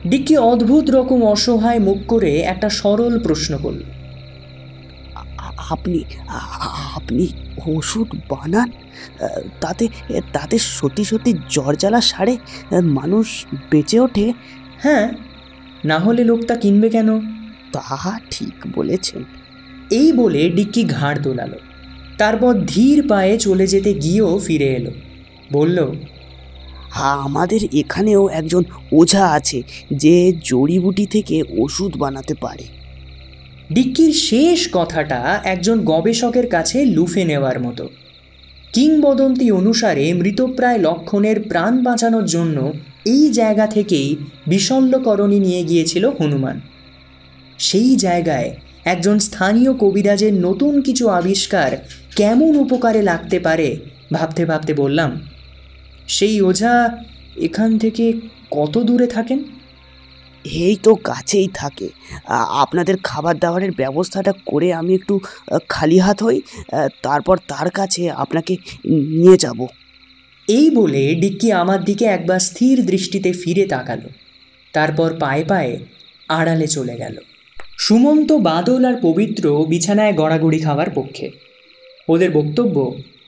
ডিক্কি 0.06 0.36
অদ্ভুত 0.36 0.90
রকম 0.90 1.24
অসহায় 1.24 1.78
মুখ 1.78 1.98
করে 2.08 2.36
একটা 2.36 2.68
সরল 2.68 3.20
প্রশ্ন 3.20 3.58
করল 3.58 3.80
আপনি 5.70 6.04
আপনি 6.94 7.26
ওষুধ 7.66 8.16
বানান? 8.28 8.70
তাতে 9.60 9.88
তাতে 10.32 10.56
সত্যি 10.58 11.04
সত্যি 11.04 11.32
জ্বর 11.50 11.72
জ্বালা 11.76 12.00
সারে 12.00 12.34
মানুষ 12.98 13.26
বেঁচে 13.70 13.98
ওঠে। 14.00 14.32
হ্যাঁ 14.82 15.06
না 15.84 15.98
হলে 15.98 16.22
লোকটা 16.24 16.54
কিনবে 16.56 16.88
কেন? 16.90 17.08
তা 17.72 18.20
ঠিক 18.30 18.56
বলেছেন। 18.74 19.24
এই 19.90 20.12
বলে 20.12 20.40
ডিক্কি 20.48 20.82
ঘাড় 20.84 21.18
দোলালো। 21.20 21.58
তারপর 22.18 22.52
ধীর 22.66 22.98
পায়ে 23.08 23.38
চলে 23.38 23.66
যেতে 23.66 23.94
গিয়েও 23.94 24.38
ফিরে 24.38 24.68
এলো। 24.74 24.90
বলল 25.52 25.78
হ্যাঁ 26.90 27.16
আমাদের 27.18 27.60
এখানেও 27.72 28.28
একজন 28.28 28.62
ওঝা 28.92 29.24
আছে 29.26 29.62
যে 29.92 30.32
জড়িবুটি 30.44 31.06
থেকে 31.06 31.42
ওষুধ 31.58 31.96
বানাতে 31.96 32.34
পারে। 32.34 32.64
ডিক্কির 33.72 34.12
শেষ 34.12 34.68
কথাটা 34.72 35.40
একজন 35.44 35.76
গবেষকের 35.84 36.46
কাছে 36.48 36.84
লুফে 36.84 37.24
নেওয়ার 37.24 37.60
মতো। 37.60 37.88
কিংবদন্তি 38.72 39.46
অনুসারে 39.50 40.14
মৃতপ্রায় 40.14 40.78
লক্ষণের 40.78 41.40
প্রাণ 41.40 41.82
বাঁচানোর 41.82 42.25
জন্য 42.25 42.72
এই 43.04 43.25
জায়গা 43.30 43.66
থেকেই 43.66 44.16
বিশল্যকরণী 44.46 45.38
নিয়ে 45.40 45.62
গিয়েছিল 45.64 46.04
হনুমান। 46.08 46.60
সেই 47.58 47.96
জায়গায় 47.96 48.50
একজন 48.84 49.18
স্থানীয় 49.18 49.72
কবিরাজের 49.72 50.34
নতুন 50.34 50.80
কিছু 50.80 51.04
আবিষ্কার 51.08 51.70
কেমন 52.16 52.52
উপকারে 52.56 53.02
লাগতে 53.02 53.38
পারে 53.40 53.68
ভাবতে 54.12 54.42
ভাবতে 54.44 54.75
বললাম, 54.75 55.10
সেই 56.08 56.37
ওঝা 56.40 56.75
এখান 57.37 57.78
থেকে 57.78 58.04
কত 58.50 58.75
দূরে 58.78 59.06
থাকেন? 59.06 59.42
এই 60.64 60.76
তো 60.82 60.94
কাছেই 60.94 61.48
থাকে। 61.54 61.88
আপনাদের 62.62 62.96
খাবার 63.02 63.38
দাবারের 63.38 63.72
ব্যবস্থাটা 63.72 64.32
করে 64.46 64.68
আমি 64.72 64.94
একটু 64.94 65.14
খালি 65.68 65.98
হাত 65.98 66.22
হই 66.22 66.38
তারপর 67.02 67.36
তার 67.48 67.70
কাছে 67.70 68.10
আপনাকে 68.10 68.56
নিয়ে 69.22 69.36
যাব। 69.36 69.66
এই 70.48 70.70
বলে 70.70 71.14
ডিক্কি 71.14 71.52
আমার 71.52 71.84
দিকে 71.84 72.04
একবার 72.04 72.40
স্থির 72.40 72.86
দৃষ্টিতে 72.86 73.32
ফিরে 73.32 73.64
তাকালো। 73.64 74.08
তারপর 74.72 75.08
পায়ে 75.18 75.44
পায়ে 75.44 75.78
আড়ালে 76.28 76.66
চলে 76.66 76.96
গেল। 76.96 77.16
সুমন্ত, 77.78 78.32
বাদল 78.32 78.84
আর 78.84 78.96
পবিত্র 79.02 79.44
বিছানায় 79.68 80.12
গড়াগড়ি 80.12 80.58
খাওয়ার 80.58 80.90
পক্ষে। 80.90 81.30
ওদের 82.08 82.30
বক্তব্য 82.30 82.76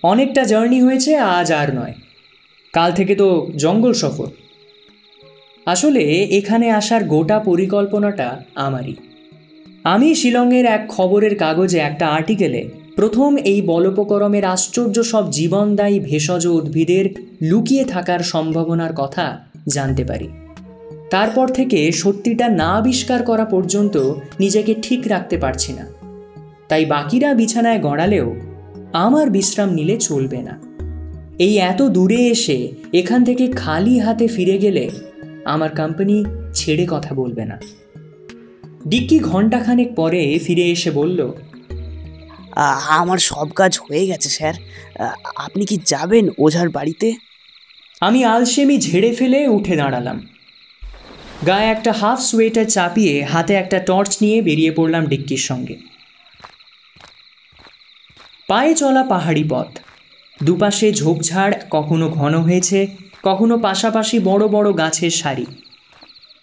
অনেকটা 0.02 0.42
জার্নি 0.44 0.78
হয়েছে, 0.82 1.16
আজ 1.16 1.52
আর 1.52 1.74
নয়। 1.74 1.94
কাল 2.72 2.92
থেকে 2.92 3.14
তো 3.14 3.50
জঙ্গল 3.56 3.92
সফর। 3.92 4.28
আসলে 5.67 6.23
এখানে 6.23 6.71
আসার 6.71 7.05
গোটা 7.05 7.38
পরিকল্পনাটা 7.38 8.43
আমারই। 8.55 8.95
আমি 9.85 10.14
শিলংয়ের 10.14 10.67
এক 10.67 10.85
খবরের 10.88 11.37
কাগজে 11.37 11.79
একটা 11.79 12.09
আর্টিকেলে 12.09 12.69
প্রথম 12.97 13.37
এই 13.37 13.62
বলোপকরমের 13.62 14.45
আশ্চর্য 14.45 15.02
সব 15.02 15.31
জীবনদায়ী 15.31 16.00
ভেষজ 16.00 16.47
উদ্ভিদের 16.47 17.11
লুকিয়ে 17.43 17.85
থাকার 17.85 18.21
সম্ভাবনার 18.21 18.90
কথা 18.97 19.38
জানতে 19.69 20.05
পারি। 20.05 20.29
তারপর 21.11 21.49
থেকে 21.49 21.93
সত্যিটা 21.93 22.49
না 22.49 22.69
আবিষ্কার 22.69 23.23
করা 23.23 23.45
পর্যন্ত 23.45 24.14
নিজেকে 24.40 24.75
ঠিক 24.83 25.00
রাখতে 25.07 25.38
পারছি 25.38 25.73
না। 25.73 25.87
তাই 26.69 26.85
বাকিরা 26.85 27.35
বিছানায় 27.35 27.81
গড়ালেও 27.81 28.37
আমার 28.93 29.31
বিশ্রাম 29.31 29.71
নিলে 29.71 29.97
চলবে 29.97 30.43
না। 30.43 30.61
এই 31.38 31.59
এত 31.59 31.83
দূরে 31.83 32.26
এসে 32.26 32.73
এখান 32.93 33.25
থেকে 33.25 33.47
খালি 33.47 33.99
হাতে 33.99 34.29
ফিরে 34.29 34.59
গেলে 34.59 34.90
আমার 35.50 35.71
কোম্পানি 35.76 36.16
ছেড়ে 36.54 36.85
কথা 36.90 37.12
বলবে 37.14 37.45
না। 37.45 37.57
ডিক্কি 38.87 39.19
ঘন্টাখানেক 39.21 39.88
পরে 39.95 40.23
ফিরে 40.47 40.64
এসে 40.71 40.90
বলল 40.90 41.19
আমার 43.00 43.19
সব 43.30 43.49
কাজ 43.50 43.73
হয়ে 43.78 44.04
গেছে 44.07 44.28
স্যার। 44.28 44.54
আপনি 45.37 45.62
কি 45.66 45.76
যাবেন 45.85 46.25
ওঝার 46.38 46.69
বাড়িতে? 46.69 47.09
আমি 48.00 48.21
আলসেমি 48.25 48.76
ঝেড়ে 48.78 49.11
ফেলে 49.12 49.40
উঠে 49.49 49.75
দাঁড়ালাম। 49.76 50.19
গায়ে 51.47 51.69
একটা 51.69 51.92
হাফ 51.92 52.21
সোয়েটার 52.21 52.64
চাপিয়ে 52.64 53.14
হাতে 53.25 53.52
একটা 53.54 53.78
টর্চ 53.78 54.12
নিয়ে 54.23 54.38
বেরিয়ে 54.42 54.73
পড়লাম 54.73 55.02
ডিক্কির 55.07 55.42
সঙ্গে। 55.50 55.76
পায়ে 58.49 58.73
চলা 58.75 59.02
পাহাড়ি 59.02 59.45
পথ। 59.50 59.71
দুপাশে 60.45 60.88
ঝোপঝাড় 60.92 61.54
কখনো 61.71 62.07
ঘন 62.09 62.35
হয়েছে 62.40 62.78
কখনো 63.22 63.58
পাশাপাশি 63.58 64.18
বড় 64.18 64.48
বড় 64.48 64.76
গাছের 64.76 65.10
সারি। 65.10 65.46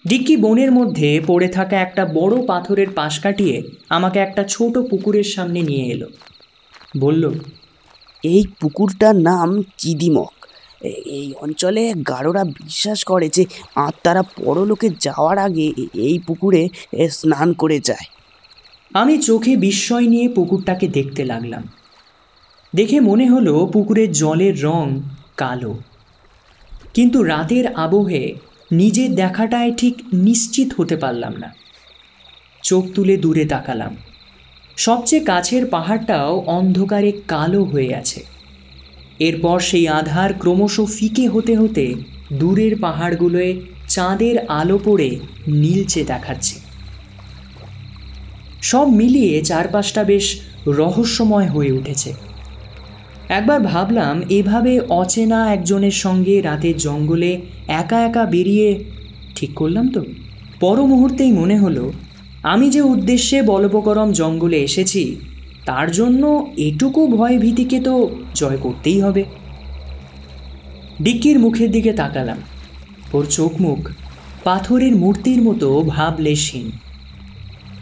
ডিক্কি 0.07 0.37
বনের 0.37 0.71
মধ্যে 0.71 1.21
পড়ে 1.27 1.47
থাকা 1.47 1.77
একটা 1.77 2.05
বড় 2.05 2.45
পাথরের 2.45 2.89
পাশ 2.89 3.19
কাটিয়ে 3.19 3.63
আমাকে 3.89 4.19
একটা 4.19 4.43
ছোট 4.43 4.77
পুকুরের 4.89 5.23
সামনে 5.23 5.61
নিয়ে 5.61 5.85
এলো। 5.85 6.07
বলল 6.99 7.33
এই 8.23 8.45
পুকুরটার 8.59 9.15
নাম 9.15 9.63
চিদিমক। 9.77 10.33
এই 10.85 11.33
অঞ্চলে 11.41 11.93
গারোরা 11.93 12.43
বিশ্বাস 12.43 13.03
করে 13.03 13.29
যে 13.29 13.45
আত্মারা 13.75 14.23
পরলোকে 14.23 14.89
যাওয়ার 14.99 15.37
আগে 15.37 15.73
এই 15.93 16.19
পুকুরে 16.19 16.69
স্নান 17.09 17.53
করে 17.53 17.79
যায়। 17.79 18.07
আমি 18.93 19.17
চোখে 19.17 19.55
বিস্ময় 19.55 20.07
নিয়ে 20.07 20.29
পুকুরটাকে 20.29 20.87
দেখতে 20.87 21.25
লাগলাম। 21.25 21.63
দেখে 22.73 22.99
মনে 22.99 23.29
হলো 23.29 23.65
পুকুরের 23.65 24.11
জলের 24.11 24.63
রং 24.63 25.01
কালো। 25.37 25.73
কিন্তু 26.97 27.23
রাতের 27.23 27.73
আবহে 27.75 28.33
নিজের 28.71 29.15
দেখাটায় 29.15 29.71
ঠিক 29.77 30.01
নিশ্চিত 30.13 30.69
হতে 30.77 30.95
পারলাম 30.95 31.33
না। 31.37 31.55
চোখ 32.63 32.85
তুলে 32.95 33.17
দূরে 33.17 33.45
তাকালাম। 33.45 33.95
সবচেয়ে 34.77 35.23
কাছের 35.23 35.65
পাহাড়টাও 35.65 36.43
অন্ধকারে 36.47 37.11
কালো 37.27 37.63
হয়ে 37.63 37.95
আছে। 37.95 38.23
এরপর 39.19 39.59
সেই 39.59 39.87
আধার 39.87 40.33
ক্রমশ 40.33 40.79
ফিকে 40.97 41.27
হতে 41.27 41.57
হতে 41.57 41.95
দূরের 42.33 42.79
পাহাড়গুলোয় 42.79 43.61
চাঁদের 43.87 44.45
আলো 44.47 44.79
পড়ে 44.85 45.19
নীলচে 45.47 46.03
দেখাচ্ছে। 46.03 46.59
সব 48.61 48.87
মিলিয়ে 48.87 49.41
চারপাশটা 49.41 50.03
বেশ 50.03 50.41
রহস্যময় 50.67 51.47
হয়ে 51.47 51.71
উঠেছে। 51.71 52.26
একবার 53.29 53.59
ভাবলাম, 53.61 54.15
এভাবে 54.29 54.73
অচেনা 54.89 55.39
একজনের 55.53 55.91
সঙ্গে 55.91 56.41
রাতের 56.41 56.77
জঙ্গলে 56.77 57.31
একা 57.81 57.97
একা 57.99 58.25
বেরিয়ে 58.25 58.69
ঠিক 59.35 59.51
করলাম 59.53 59.85
তো। 59.95 60.01
পর 60.59 60.77
মুহূর্তেই 60.91 61.31
মনে 61.31 61.57
হলো, 61.57 61.91
আমি 62.43 62.69
যে 62.69 62.81
উদ্দেশ্যে 62.81 63.41
বলবকরম 63.41 64.11
জঙ্গলে 64.11 64.57
এসেছি, 64.57 65.17
তার 65.65 65.91
জন্য 65.91 66.23
এটুকু 66.57 67.07
ভয় 67.07 67.37
ভীতিকে 67.39 67.79
তো 67.79 67.93
জয় 68.35 68.57
করতেই 68.57 68.99
হবে। 69.01 69.23
ডিক্কির 71.01 71.39
মুখের 71.39 71.71
দিকে 71.71 71.93
তাকালাম। 71.93 72.39
ওর 73.13 73.25
চোখ 73.37 73.51
মুখ 73.61 73.79
পাথরের 74.43 74.95
মূর্তির 74.95 75.41
মতো 75.41 75.67
ভাবলেশহীন। 75.81 76.71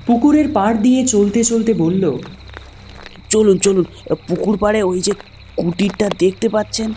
পুকুরের 0.07 0.47
পাড় 0.53 0.77
দিয়ে 0.77 1.01
চলতে 1.07 1.43
চলতে 1.43 1.73
বলল, 1.73 2.03
চলুন 3.29 3.57
চলুন, 3.57 3.85
পুকুর 4.27 4.57
পাড়ে 4.57 4.83
ওই 4.83 4.99
যে 5.01 5.13
কুটিরটা 5.57 6.07
দেখতে 6.24 6.47
পাচ্ছেন 6.50 6.89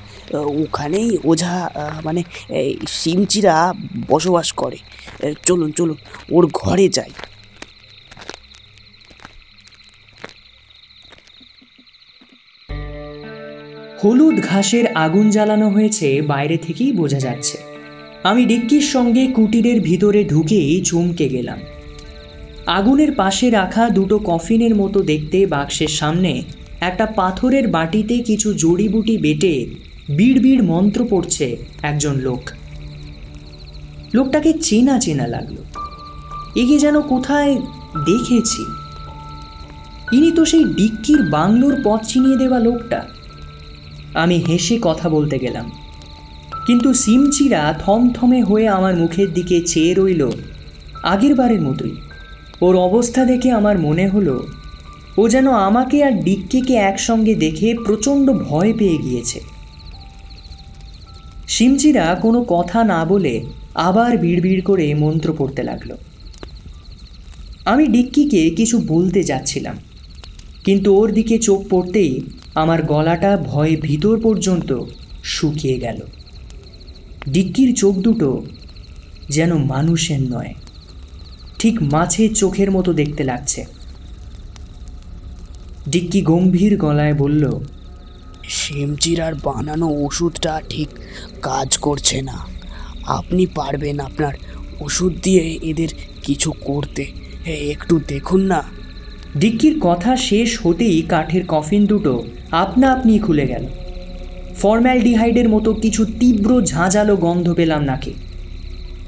ওখানেই 0.62 1.10
ওঝা 1.30 1.54
মানে 2.06 2.20
এই 2.60 2.72
সিমচিরা 3.00 3.54
বসবাস 4.08 4.48
করে। 4.52 4.78
চলুন 5.46 5.70
চলুন, 5.78 5.98
ওর 6.30 6.44
ঘরে 6.60 6.88
যাই। 6.98 7.12
হলুদ 14.02 14.36
ঘাসের 14.40 14.86
আগুন 15.04 15.26
জ্বালানো 15.30 15.66
হয়েছে 15.68 16.08
বাইরে 16.32 16.56
থেকেই 16.56 16.90
বোঝা 16.92 17.20
যাচ্ছে। 17.26 17.56
আমি 18.30 18.42
ডিক্কির 18.46 18.84
সঙ্গে 18.94 19.22
কুটিরের 19.36 19.78
ভিতরে 19.80 20.20
ঢুকেই 20.24 20.72
চমকে 20.84 21.26
গেলাম। 21.28 21.58
আগুনের 22.78 23.12
পাশে 23.20 23.46
রাখা 23.50 23.84
দুটো 23.88 24.16
কফিনের 24.18 24.74
মতো 24.74 24.98
দেখতে 25.02 25.38
বাক্সের 25.46 25.92
সামনে 26.00 26.32
একটা 26.80 27.06
পাথরের 27.06 27.68
বাটিতে 27.68 28.18
কিছু 28.18 28.54
জড়িবুটি 28.54 29.18
বেটে 29.18 29.66
বিড় 30.08 30.40
বিড় 30.40 30.62
মন্ত্র 30.62 31.06
পড়ছে 31.11 31.56
একজন 31.82 32.14
লোক। 32.14 32.50
লোকটাকে 34.14 34.52
চেনা 34.52 35.00
চেনা 35.00 35.26
লাগল। 35.26 35.56
একে 36.61 36.78
যেন 36.78 37.00
কোথায় 37.00 37.56
দেখেছি। 38.06 38.62
ইনি 40.16 40.32
তো 40.32 40.44
সেই 40.44 40.64
ডিক্কির 40.64 41.23
বাংলোর 41.23 41.80
পথ 41.85 42.00
চিনিয়ে 42.04 42.37
দেওয়া 42.37 42.58
লোকটা। 42.58 43.08
আমি 44.14 44.37
হেসে 44.37 44.78
কথা 44.82 45.08
বলতে 45.08 45.38
গেলাম। 45.38 45.70
কিন্তু 46.66 46.94
সিমচিরা 46.94 47.75
থমথমে 47.78 48.42
হয়ে 48.42 48.68
আমার 48.68 48.97
মুখের 48.97 49.32
দিকে 49.32 49.61
চেয়ে 49.61 49.94
রইল 49.94 50.30
আগের 51.02 51.35
বারের 51.35 51.61
মতোই। 51.61 51.97
ওর 52.61 52.76
অবস্থা 52.76 53.25
দেখে 53.25 53.50
আমার 53.50 53.78
মনে 53.78 54.08
হলো 54.08 54.47
ও 55.20 55.22
যেন 55.34 55.46
আমাকে 55.68 55.96
আর 56.06 56.14
ডিক্কিকে 56.26 56.75
একসঙ্গে 56.90 57.34
দেখে 57.44 57.68
প্রচণ্ড 57.87 58.26
ভয় 58.48 58.72
পেয়ে 58.78 58.98
গিয়েছে। 59.04 59.38
সিমচিরা 61.54 62.04
কোনো 62.25 62.40
কথা 62.54 62.78
না 62.92 63.00
বলে 63.12 63.34
আবার 63.88 64.12
বিড়বিড় 64.22 64.62
করে 64.68 64.87
মন্ত্র 65.02 65.28
পড়তে 65.38 65.62
লাগল। 65.70 65.90
আমি 67.72 67.84
ডিক্কিকে 67.94 68.42
কিছু 68.58 68.76
বলতে 68.92 69.20
যাচ্ছিলাম, 69.30 69.76
কিন্তু 70.66 70.88
ওর 71.00 71.08
দিকে 71.18 71.37
চোখ 71.48 71.60
পড়তেই 71.70 72.12
আমার 72.62 72.80
গলাটা 72.92 73.32
ভয়ে 73.50 73.75
ভিতর 73.87 74.14
পর্যন্ত 74.25 74.70
শুকিয়ে 75.34 75.76
গেল। 75.84 75.98
ডিক্কির 77.34 77.70
চোখ 77.80 77.94
দুটো 78.06 78.30
যেন 79.37 79.50
মানুষের 79.72 80.20
নয়, 80.34 80.52
ঠিক 81.60 81.75
মাছের 81.92 82.30
চোখের 82.40 82.70
মতো 82.76 82.90
দেখতে 83.00 83.22
লাগছে। 83.30 83.60
ডিক্কি 85.90 86.21
গম্ভীর 86.23 86.76
গলায় 86.76 87.14
বলল 87.14 87.45
শিমচিরার 88.49 89.35
বানানো 89.35 89.88
ওষুধটা 89.88 90.52
ঠিক 90.68 90.88
কাজ 91.42 91.78
করছে 91.78 92.23
না। 92.23 92.38
আপনি 93.07 93.47
পারবেন 93.47 94.00
আপনার 94.00 94.35
ওষুধ 94.80 95.12
দিয়ে 95.23 95.59
এদের 95.62 95.88
কিছু 96.23 96.52
করতে। 96.61 97.04
একটু 97.71 98.00
দেখুন 98.09 98.40
না। 98.40 98.62
ডিক্কির 99.37 99.75
কথা 99.80 100.16
শেষ 100.16 100.49
হতেই 100.62 101.02
কাঠের 101.02 101.42
কফিন 101.49 101.87
দুটো 101.87 102.14
আপনা 102.50 102.87
আপনি 102.92 103.18
খুলে 103.18 103.47
গেল। 103.47 103.64
ফর্ম্যালডিহাইডের 104.57 105.49
মতো 105.49 105.71
কিছু 105.75 106.02
তীব্র 106.21 106.50
ঝাঁঝালো 106.62 107.16
গন্ধ 107.16 107.47
পেলাম 107.54 107.83
নাকি। 107.85 108.12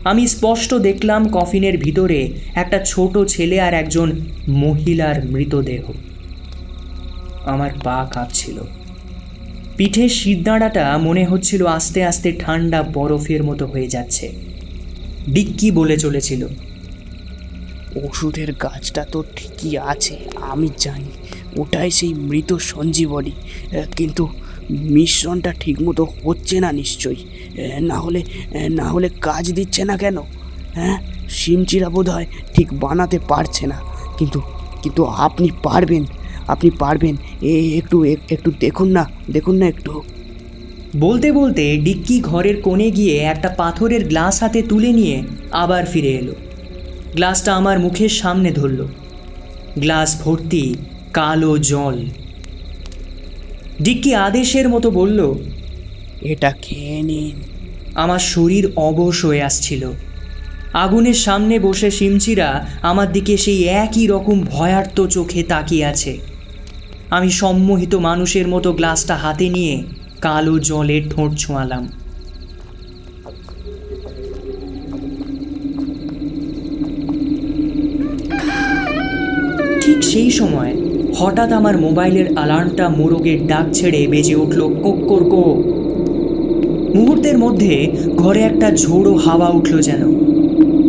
আমি 0.05 0.23
স্পষ্ট 0.27 0.75
দেখলাম 0.75 1.29
কফিনের 1.29 1.79
ভিতরে 1.79 2.19
একটা 2.55 2.79
ছোট 2.85 3.15
ছেলে 3.29 3.57
আর 3.61 3.75
একজন 3.75 4.09
মহিলার 4.49 5.17
মৃতদেহ। 5.27 5.85
আমার 7.55 7.73
পা 7.85 7.97
কাঁপছিল। 8.15 8.59
পিঠের 9.77 10.11
শিরদাঁড়াটা 10.19 10.85
মনে 11.07 11.23
হচ্ছিল 11.31 11.63
আস্তে 11.79 12.01
আস্তে 12.11 12.29
ঠান্ডা 12.43 12.81
বরফের 12.97 13.43
মতো 13.49 13.65
হয়ে 13.73 13.89
যাচ্ছে। 13.95 14.27
ডিক্কি 15.35 15.69
বলে 15.79 15.97
চলেছিল, 16.05 16.43
ওষুধের 18.07 18.51
গাছটা 18.65 19.03
তো 19.13 19.19
ঠিকই 19.37 19.73
আছে, 19.93 20.15
আমি 20.53 20.69
জানি, 20.85 21.13
ওটাই 21.61 21.91
সেই 21.99 22.13
মৃত 22.29 22.51
সঞ্জীবনী 22.71 23.35
কিন্তু 23.99 24.23
মিশ্রণটা 24.95 25.51
ঠিকমতো 25.63 26.03
হচ্ছে 26.25 26.57
না 26.65 26.71
নিশ্চয়ই 26.81 27.21
না 27.91 27.97
হলে 28.05 28.21
না 28.79 28.87
হলে 28.95 29.09
কাজ 29.27 29.45
দিচ্ছে 29.59 29.83
না 29.91 29.95
কেন? 30.03 30.17
হ্যাঁ 30.77 30.97
সিমচিরা 31.39 31.89
বোধ 31.95 32.07
হয় 32.15 32.29
ঠিক 32.55 32.69
বানাতে 32.85 33.19
পারছে 33.31 33.65
না, 33.73 33.79
কিন্তু 34.19 34.39
কিন্তু 34.83 35.03
আপনি 35.27 35.49
পারবেন 35.67 36.03
আপনি 36.51 36.71
পারবেন। 36.79 37.17
এ 37.43 37.55
একটু 37.79 38.05
একটু 38.31 38.51
দেখুন 38.61 38.89
না 38.89 39.05
দেখুন 39.33 39.55
না 39.57 39.67
একটু। 39.67 39.93
বলতে 40.97 41.33
বলতে 41.33 41.65
ডিক্কি 41.77 42.21
ঘরের 42.21 42.57
কোণে 42.63 42.91
গিয়ে 42.91 43.17
একটা 43.17 43.49
পাথরের 43.49 44.03
গ্লাস 44.09 44.43
হাতে 44.43 44.63
তুলে 44.63 44.93
নিয়ে 44.93 45.23
আবার 45.51 45.87
ফিরে 45.87 46.13
এলো। 46.13 46.35
গ্লাসটা 47.15 47.51
আমার 47.55 47.81
মুখের 47.81 48.09
সামনে 48.09 48.51
ধরল। 48.51 48.81
গ্লাস 49.79 50.11
ভর্তি 50.23 50.75
কালো 51.13 51.59
জল। 51.59 51.97
ডিক্কি 53.83 54.15
আদেশের 54.15 54.69
মতো 54.69 54.91
বলল 54.91 55.35
এটা 56.23 56.51
খেয়ে 56.63 57.03
নিন। 57.03 57.37
আমার 57.95 58.19
শরীর 58.19 58.65
অবশ 58.77 59.25
হয়ে 59.25 59.43
আসছিল। 59.43 59.83
আগুনের 60.73 61.15
সামনে 61.15 61.59
বসে 61.59 61.91
সিমচিরা 61.91 62.67
আমার 62.83 63.13
দিকে 63.13 63.37
সেই 63.37 63.61
একই 63.65 64.07
রকম 64.07 64.41
ভয়ার্ত 64.41 65.07
চোখে 65.07 65.43
তাকিয়ে 65.43 65.85
আছে। 65.85 66.13
আমি 67.11 67.31
সম্মোহিত 67.31 67.95
মানুষের 67.95 68.49
মতো 68.49 68.73
গ্লাসটা 68.73 69.15
হাতে 69.15 69.49
নিয়ে 69.49 69.83
কালো 70.21 70.59
জলে 70.59 71.03
ঠোঁট 71.11 71.31
ছোঁয়ালাম। 71.35 71.89
ঠিক 79.81 80.03
সেই 80.03 80.31
সময় 80.31 80.73
হঠাৎ 81.17 81.53
আমার 81.53 81.81
মোবাইলের 81.81 82.35
অ্যালার্মটা 82.35 82.89
মোরগের 82.89 83.47
ডাক 83.47 83.67
ছেড়ে 83.73 84.07
বেজে 84.07 84.35
উঠল 84.35 84.61
কোক্কর 84.83 85.23
কো। 85.31 85.45
মুহূর্তের 86.95 87.39
মধ্যে 87.39 87.75
ঘরে 88.17 88.41
একটা 88.41 88.71
ঝোড়ো 88.77 89.15
হাওয়া 89.15 89.49
উঠল 89.49 89.81
যেন। 89.81 90.03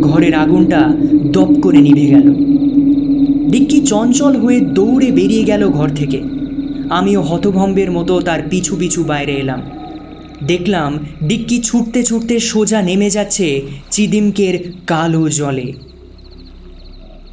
ঘরের 0.00 0.34
আগুনটা 0.34 0.80
দপ 1.32 1.50
করে 1.62 1.78
নিভে 1.78 2.06
গেল। 2.06 2.26
ডিক্কি 3.52 3.78
চঞ্চল 3.80 4.34
হয়ে 4.36 4.60
দৌড়ে 4.60 5.08
বেরিয়ে 5.10 5.44
গেল 5.44 5.62
ঘর 5.68 5.88
থেকে। 5.88 6.18
আমিও 6.90 7.20
হতভম্বের 7.22 7.90
মতো 7.90 8.14
তার 8.20 8.40
পিছু 8.50 8.76
পিছু 8.76 9.00
বাইরে 9.04 9.32
এলাম। 9.32 9.60
দেখলাম 10.46 10.90
ডিক্কি 11.28 11.58
ছুটতে 11.62 12.00
ছুটতে 12.02 12.34
সোজা 12.40 12.82
নেমে 12.82 13.08
যাচ্ছে 13.10 13.48
চিদিমকের 13.90 14.54
কালো 14.86 15.28
জলে। 15.28 15.72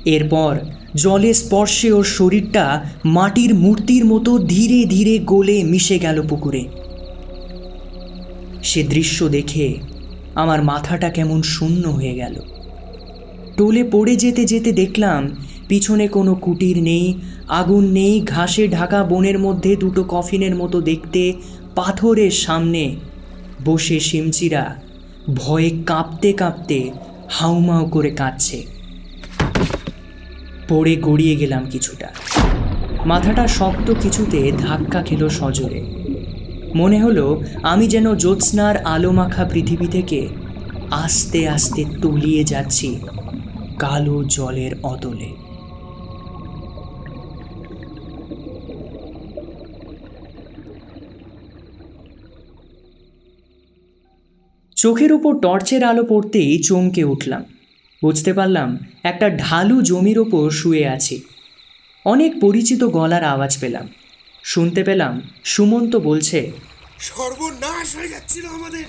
এরপর 0.06 0.54
জলে 0.96 1.32
স্পর্শে 1.34 1.92
ওর 1.92 2.04
শরীরটা 2.04 2.66
মাটির 3.06 3.52
মূর্তির 3.56 4.04
মতো 4.06 4.32
ধীরে 4.54 4.80
ধীরে 4.86 5.16
গলে 5.26 5.58
মিশে 5.64 5.98
গেল 6.00 6.18
পুকুরে। 6.28 6.64
সে 8.64 8.82
দৃশ্য 8.84 9.18
দেখে 9.30 9.68
আমার 10.36 10.60
মাথাটা 10.64 11.10
কেমন 11.10 11.42
শূন্য 11.42 11.84
হয়ে 11.88 12.16
গেল। 12.16 12.36
টোলে 13.58 13.84
পড়ে 13.92 14.14
যেতে 14.16 14.44
যেতে 14.46 14.72
দেখলাম 14.72 15.22
পিছনে 15.70 16.08
কোনো 16.08 16.36
কুটির 16.36 16.84
নেই, 16.84 17.20
আগুন 17.48 17.84
নেই, 17.92 18.22
ঘাসে 18.22 18.68
ঢাকা 18.68 19.04
বনের 19.04 19.40
মধ্যে 19.40 19.76
দুটো 19.76 20.04
কফিনের 20.04 20.56
মতো 20.56 20.82
দেখতে, 20.82 21.34
পাথরের 21.76 22.32
সামনে 22.32 22.96
বসে 23.66 24.00
সিমচিরা 24.00 24.76
ভয়ে 25.36 25.70
কাঁপতে 25.86 26.34
কাঁপতে 26.34 26.92
হাউমাউ 27.30 27.86
করে 27.86 28.12
কাঁদছে। 28.12 28.66
পড়ে 30.70 30.96
গড়িয়ে 30.96 31.36
গেলাম 31.36 31.66
কিছুটা। 31.70 32.08
মাথাটা 33.06 33.48
শক্ত 33.48 33.94
কিছুতে 34.02 34.52
ধাক্কা 34.52 35.02
খেলো 35.02 35.30
সজোরে। 35.30 35.82
মনে 36.76 37.02
হলো 37.02 37.26
আমি 37.64 37.88
যেন 37.88 38.16
জ্যোৎস্নার 38.16 38.78
আলোমাখা 38.86 39.44
পৃথিবী 39.46 39.88
থেকে 39.88 40.28
আস্তে 40.92 41.48
আস্তে 41.48 41.86
তলিয়ে 42.02 42.44
যাচ্ছি 42.44 43.00
কালো 43.80 44.24
জলের 44.24 44.72
অতলে। 44.84 45.49
চোখের 54.82 55.12
উপর 55.14 55.40
টর্চের 55.40 55.84
আলো 55.84 56.04
পড়তেই 56.04 56.64
চমকে 56.64 57.04
উঠলাম। 57.04 57.44
বুঝতে 58.04 58.34
পারলাম 58.34 58.78
একটা 59.04 59.30
ঢালু 59.30 59.82
জমির 59.82 60.20
ওপর 60.20 60.50
শুয়ে 60.50 60.88
আছি। 60.88 61.22
অনেক 62.06 62.42
পরিচিত 62.42 62.84
গলার 62.84 63.24
আওয়াজ 63.24 63.58
পেলাম। 63.62 63.88
শুনতে 64.44 64.84
পেলাম 64.84 65.22
সুমন্ত 65.44 65.96
বলছে 65.96 66.52
সর্বনাশ 67.00 67.96
হয়ে 67.96 68.08
যাচ্ছিল 68.08 68.46
আমাদের। 68.46 68.84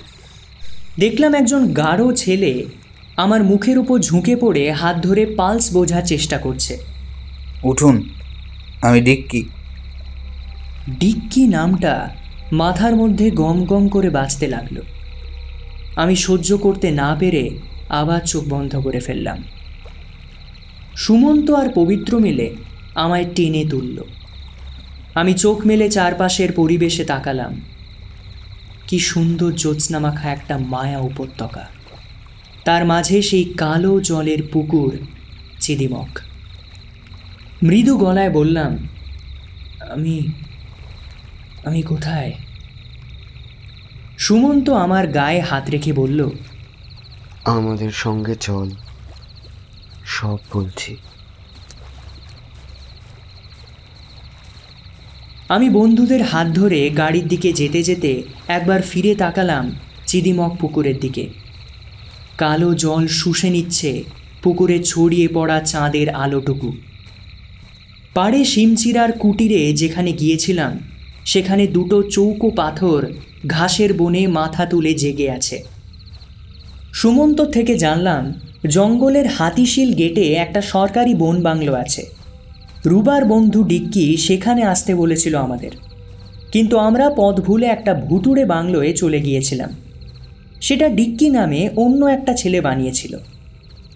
দেখলাম 0.99 1.33
একজন 1.33 1.73
গাঢ় 1.73 2.13
ছেলে 2.15 2.65
আমার 3.17 3.43
মুখের 3.43 3.77
উপর 3.77 3.99
ঝুঁকে 3.99 4.35
পড়ে 4.35 4.71
হাত 4.71 4.95
ধরে 4.97 5.25
পালস 5.25 5.73
বোঝার 5.73 6.03
চেষ্টা 6.03 6.37
করছে। 6.37 6.77
উঠুন 7.63 8.09
আমি 8.81 9.01
ডিক্কি। 9.01 9.43
ডিক্কি 10.99 11.47
নামটা 11.47 12.15
মাথার 12.51 12.95
মধ্যে 12.95 13.31
গম 13.31 13.65
গম 13.65 13.87
করে 13.87 14.09
বাঁচতে 14.09 14.47
লাগল। 14.47 14.81
আমি 16.01 16.15
সহ্য 16.15 16.49
করতে 16.57 16.87
না 16.91 17.09
পেরে 17.19 17.43
আবার 17.89 18.21
চোখ 18.21 18.43
বন্ধ 18.49 18.73
করে 18.75 18.99
ফেললাম। 18.99 19.39
সুমন্ত 20.95 21.47
আর 21.51 21.67
পবিত্র 21.75 22.11
মিলে 22.19 22.47
আমায় 22.95 23.27
টেনে 23.35 23.63
তুলল। 23.69 23.97
আমি 25.15 25.33
চোখ 25.33 25.57
মেলে 25.65 25.85
চারপাশের 25.89 26.51
পরিবেশে 26.51 27.03
তাকালাম। 27.03 27.53
কি 28.87 28.97
সুন্দর 28.99 29.51
জ্যোৎস্নামাখা 29.51 30.27
একটা 30.31 30.55
মায়া 30.57 30.99
উপত্যকা। 30.99 31.65
তার 32.65 32.85
মাঝে 32.85 33.17
সেই 33.21 33.43
কালো 33.43 33.93
জলের 33.99 34.41
পুকুর 34.53 34.91
চিদিমক। 35.59 36.11
মৃদু 37.63 37.93
গলায় 37.97 38.31
বললাম, 38.31 38.71
আমি 39.89 40.15
আমি 41.63 41.81
কোথায়? 41.81 42.31
সুমন্ত 44.21 44.69
আমার 44.69 45.07
গায়ে 45.07 45.39
হাত 45.39 45.69
রেখে 45.69 45.93
বলল 45.93 46.29
আমাদের 47.45 47.91
সঙ্গে 47.91 48.35
চল 48.35 48.69
সব 50.05 50.37
বলছি। 50.53 50.97
আমি 55.49 55.69
বন্ধুদের 55.69 56.23
হাত 56.23 56.47
ধরে 56.47 56.89
গাড়ির 56.89 57.27
দিকে 57.27 57.53
যেতে 57.53 57.83
যেতে 57.83 58.23
একবার 58.47 58.81
ফিরে 58.81 59.15
তাকালাম 59.15 59.71
চিদিমক 60.05 60.57
পুকুরের 60.61 60.99
দিকে। 60.99 61.29
কালো 62.37 62.73
জল 62.73 63.07
শুষে 63.07 63.49
নিচ্ছে 63.49 64.03
পুকুরে 64.43 64.83
ছড়িয়ে 64.83 65.27
পড়া 65.27 65.61
চাঁদের 65.61 66.15
আলোটুকু। 66.15 66.73
পাড়ে 68.13 68.43
শিমচিরার 68.43 69.11
কুটিরে 69.11 69.73
যেখানে 69.73 70.11
গিয়েছিলাম 70.13 70.90
সেখানে 71.25 71.67
দুটো 71.67 72.03
চৌকো 72.03 72.49
পাথর 72.49 73.07
ঘাসের 73.47 73.93
বনে 73.93 74.27
মাথা 74.27 74.65
তুলে 74.65 74.93
জেগে 74.93 75.31
আছে। 75.31 75.63
সুমন্ত 76.93 77.41
থেকে 77.41 77.77
জানলাম, 77.77 78.33
জঙ্গলের 78.67 79.27
হাতিশিল 79.27 79.93
গেটে 79.93 80.33
একটা 80.33 80.61
সরকারি 80.61 81.13
বন 81.13 81.41
বাংলো 81.41 81.73
আছে। 81.73 82.05
রুবার 82.85 83.25
বন্ধু 83.25 83.63
ডিক্কি 83.63 84.17
সেখানে 84.17 84.63
আসতে 84.63 84.95
বলেছিল 84.95 85.35
আমাদের। 85.35 85.71
কিন্তু 86.51 86.77
আমরা 86.77 87.09
পথ 87.15 87.39
ভুলে 87.39 87.65
একটা 87.65 87.93
ভুতুড়ে 87.93 88.45
বাংলোয় 88.45 88.93
চলে 88.93 89.21
গিয়েছিলাম। 89.21 89.69
সেটা 90.61 90.89
ডিক্কি 90.89 91.29
নামে 91.29 91.69
অন্য 91.75 92.05
একটা 92.05 92.33
ছেলে 92.33 92.61
বানিয়েছিল। 92.61 93.17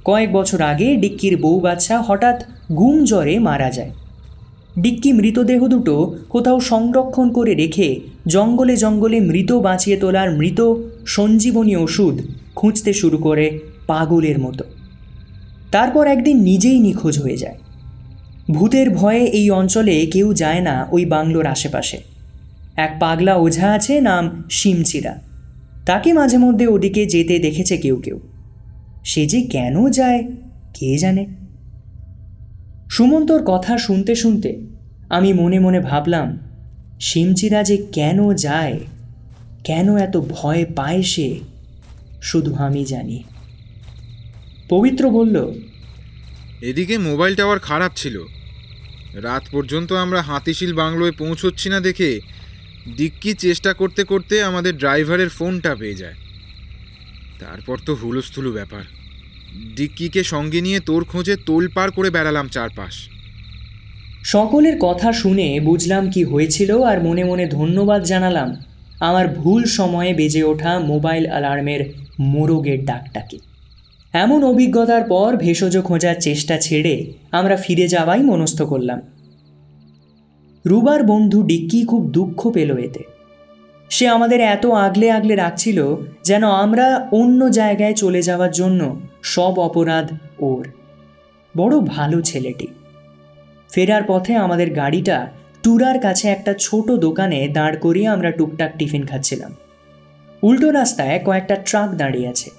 কয়েক 0.06 0.32
বছর 0.32 0.62
আগে 0.62 0.96
ডিক্কির 0.96 1.38
বউ 1.38 1.60
বাচ্চা 1.60 2.02
হঠাৎ 2.02 2.44
গুম 2.72 3.06
জ্বরে 3.06 3.40
মারা 3.40 3.72
যায়। 3.72 3.90
ডিক্কি 4.80 5.14
মৃতদেহ 5.14 5.68
দুটো 5.68 6.16
কোথাও 6.30 6.60
সংরক্ষণ 6.60 7.32
করে 7.32 7.54
রেখে 7.54 8.00
জঙ্গলে 8.28 8.78
জঙ্গলে 8.78 9.20
মৃত 9.20 9.52
বাঁচিয়ে 9.52 9.98
তোলার 9.98 10.38
মৃত 10.38 10.74
সঞ্জীবনী 11.06 11.76
ওষুধ 11.76 12.22
খুঁজতে 12.56 12.94
শুরু 12.94 13.18
করে 13.18 13.60
পাগলের 13.88 14.40
মতো। 14.40 14.64
তারপর 15.72 16.08
একদিন 16.08 16.42
নিজেই 16.42 16.80
নিখোঁজ 16.80 17.20
হয়ে 17.20 17.38
যায়। 17.38 17.58
ভূতের 18.52 18.90
ভয়ে 18.90 19.26
এই 19.26 19.52
অঞ্চলে 19.52 20.06
কেউ 20.06 20.34
যায় 20.34 20.62
না 20.62 20.88
ওই 20.92 21.06
বাংলোর 21.06 21.46
আশেপাশে। 21.46 21.98
এক 22.76 22.98
পাগলা 23.00 23.36
ওঝা 23.36 23.72
আছে, 23.72 24.02
নাম 24.02 24.44
শিমচিরা। 24.50 25.22
তাকে 25.86 26.14
মাঝে 26.14 26.38
মধ্যে 26.38 26.68
ওদিকে 26.68 27.06
যেতে 27.06 27.40
দেখেছে 27.40 27.78
কেউ 27.78 27.96
কেউ। 27.96 28.20
সে 29.04 29.26
যে 29.26 29.42
কেন 29.42 29.90
যায়, 29.90 30.24
কে 30.74 30.98
জানে? 30.98 31.45
সুমন্তর 32.96 33.42
কথা 33.46 33.78
শুনতে 33.78 34.16
শুনতে 34.16 34.50
আমি 35.10 35.34
মনে 35.34 35.60
মনে 35.60 35.80
ভাবলাম, 35.80 36.28
শিমচিরা 37.02 37.64
যে 37.64 37.78
কেন 37.94 38.34
যায়? 38.34 38.80
কেন 39.64 39.98
এত 39.98 40.18
ভয় 40.18 40.66
পায় 40.76 41.02
সে? 41.04 41.40
শুধু 42.22 42.56
আমি 42.56 42.86
জানি। 42.86 43.24
পবিত্র 44.70 45.10
বলল, 45.10 45.54
এদিকে 46.62 46.98
মোবাইল 46.98 47.36
টাওয়ার 47.36 47.60
খারাপ 47.60 47.92
ছিল। 47.96 48.16
রাত 49.22 49.44
পর্যন্ত 49.52 49.94
আমরা 49.94 50.22
হাতিশিল 50.22 50.74
বাংলোয় 50.74 51.12
পৌঁছচ্ছি 51.12 51.70
না 51.70 51.80
দেখে 51.80 52.20
ডিক্কি 52.98 53.34
চেষ্টা 53.34 53.74
করতে 53.74 54.04
করতে 54.04 54.44
আমাদের 54.44 54.78
ড্রাইভারের 54.78 55.30
ফোনটা 55.30 55.76
পেয়ে 55.76 55.96
যায়। 55.96 56.18
তারপর 57.40 57.78
তো 57.86 57.96
হুলস্থুলু 57.96 58.52
ব্যাপার। 58.52 58.84
ডিক্কিকে 59.76 60.24
সঙ্গে 60.24 60.62
নিয়ে 60.62 60.80
তোর 60.80 61.04
খোঁজে 61.04 61.36
তোলপাড় 61.46 61.91
করে 61.91 62.10
বেড়ালাম 62.10 62.48
চারপাশ। 62.48 63.10
সকলের 64.24 64.78
কথা 64.80 65.13
শুনে 65.13 65.60
বুঝলাম 65.60 66.10
কি 66.10 66.24
হয়েছিল 66.24 66.82
আর 66.82 67.04
মনে 67.04 67.24
মনে 67.24 67.46
ধন্যবাদ 67.46 68.04
জানালাম 68.04 68.56
আমার 69.00 69.28
ভুল 69.28 69.63
সময়ে 69.63 70.13
বেজে 70.13 70.44
ওঠা 70.44 70.80
মোবাইল 70.80 71.28
অ্যালার্মের 71.28 71.86
মোরগের 72.20 72.86
ডাকটাকে। 72.86 73.38
এমন 74.13 74.44
অভিজ্ঞতার 74.44 75.04
পর 75.04 75.36
ভেষজ 75.36 75.78
খোঁজার 75.78 76.15
চেষ্টা 76.20 76.58
ছেড়ে 76.58 77.13
আমরা 77.32 77.56
ফিরে 77.56 77.88
যাওয়াই 77.88 78.22
মনস্থ 78.22 78.62
করলাম। 78.62 79.02
রুবার 80.65 81.04
বন্ধু 81.04 81.44
ডিক্কি 81.44 81.86
খুব 81.86 82.10
দুঃখ 82.10 82.52
পেল 82.52 82.78
এতে। 82.78 83.14
সে 83.89 84.08
আমাদের 84.08 84.41
এত 84.41 84.65
আগলে 84.65 85.12
আগলে 85.12 85.36
রাখছিল 85.36 85.95
যেন 86.24 86.43
আমরা 86.43 87.10
অন্য 87.12 87.50
জায়গায় 87.50 87.93
চলে 87.93 88.21
যাওয়ার 88.21 88.52
জন্য 88.52 89.00
সব 89.24 89.60
অপরাধ 89.60 90.17
ওর। 90.39 90.67
বড় 91.58 91.80
ভালো 91.80 92.21
ছেলেটি। 92.21 92.67
ফেরার 93.69 94.02
পথে 94.08 94.36
আমাদের 94.36 94.74
গাড়িটা 94.74 95.28
টুরার 95.63 96.00
কাছে 96.00 96.28
একটা 96.28 96.54
ছোট 96.60 96.91
দোকানে 96.91 97.48
দাঁড় 97.48 97.78
করিয়ে 97.78 98.08
আমরা 98.08 98.32
টুকটাক 98.32 98.78
টিফিন 98.78 99.06
খাচ্ছিলাম। 99.06 99.56
উল্টো 100.43 100.71
রাস্তায় 100.71 101.19
কয়েকটা 101.26 101.56
ট্রাক 101.56 101.91
দাঁড়িয়ে 101.91 102.28
আছে। 102.28 102.50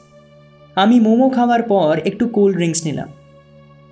আমি 0.75 1.01
মোমো 1.01 1.29
খাওয়ার 1.29 1.63
পর 1.63 2.01
একটু 2.05 2.29
কোল্ড 2.29 2.57
ড্রিঙ্কস 2.57 2.85
নিলাম। 2.85 3.09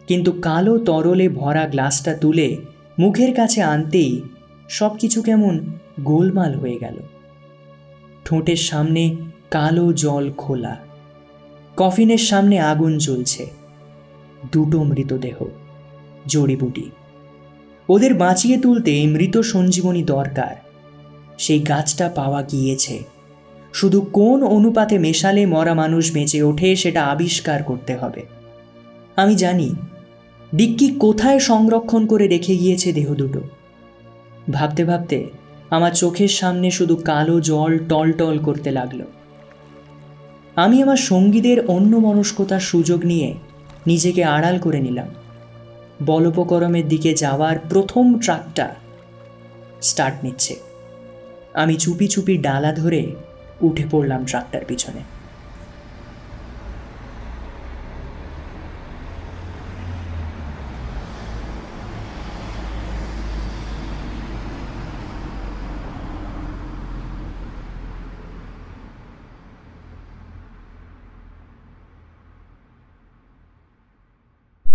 কিন্তু 0.07 0.33
কালো 0.33 0.79
তরলে 0.79 1.29
ভরা 1.29 1.66
গ্লাসটা 1.66 2.14
তুলে 2.14 2.57
মুখের 2.99 3.35
কাছে 3.35 3.62
আনতেই 3.62 4.23
সব 4.68 4.97
কিছু 4.97 5.23
কেমন 5.23 5.61
গোলমাল 6.01 6.55
হয়ে 6.55 6.79
গেল। 6.79 6.97
ঠোঁটের 8.25 8.57
সামনে 8.57 9.17
কালো 9.51 9.93
জল 9.93 10.33
খোলা। 10.33 10.77
কফিনের 11.77 12.19
সামনে 12.19 12.61
আগুন 12.61 12.99
জ্বলছে। 12.99 13.47
দুটো 14.53 14.85
মৃতদেহ 14.85 15.45
জড়িবুটি 16.27 16.91
ওদের 17.89 18.15
বাঁচিয়ে 18.15 18.59
তুলতে 18.59 19.07
মৃত 19.07 19.39
সঞ্জীবনী 19.39 20.03
দরকার। 20.03 20.57
সেই 21.39 21.61
গাছটা 21.61 22.09
পাওয়া 22.09 22.43
গিয়েছে। 22.43 23.05
শুধু 23.73 24.01
কোন 24.01 24.47
অনুপাতে 24.47 24.99
মেশালে 24.99 25.47
মরা 25.47 25.75
মানুষ 25.75 26.13
বেঁচে 26.13 26.43
ওঠে 26.43 26.77
সেটা 26.77 27.05
আবিষ্কার 27.05 27.63
করতে 27.63 27.97
হবে। 27.97 28.23
আমি 29.17 29.35
জানি, 29.35 29.75
ডিক্কি 30.55 30.89
কোথায় 31.01 31.39
সংরক্ষণ 31.39 32.07
করে 32.07 32.29
রেখে 32.29 32.57
গিয়েছে 32.57 32.93
দেহ 32.93 33.15
দুটো। 33.15 33.41
ভাবতে 34.53 34.85
ভাবতে 34.85 35.27
আমার 35.70 35.92
চোখের 35.92 36.29
সামনে 36.29 36.70
শুধু 36.70 36.96
কালো 36.96 37.40
জল 37.40 37.79
টল 37.88 38.12
টল 38.12 38.38
করতে 38.38 38.70
লাগল। 38.70 39.03
আমি 40.57 40.83
আমার 40.83 40.96
সঙ্গীদের 40.96 41.66
অন্য 41.66 41.96
মনস্কতার 41.96 42.61
সুযোগ 42.61 43.05
নিয়ে 43.05 43.35
নিজেকে 43.87 44.24
আড়াল 44.24 44.59
করে 44.59 44.81
নিলাম। 44.81 45.07
বলপকরমের 46.07 46.88
দিকে 46.88 47.14
যাওয়ার 47.14 47.57
প্রথম 47.68 48.18
ট্রাকটা 48.18 48.74
স্টার্ট 49.83 50.24
নিচ্ছে। 50.24 50.57
আমি 51.55 51.77
চুপি 51.77 52.09
চুপি 52.09 52.38
ডালা 52.38 52.72
ধরে 52.72 53.14
উঠে 53.61 53.85
পড়লাম 53.90 54.24
ট্রাকটার 54.24 54.61
পিছনে। 54.68 55.13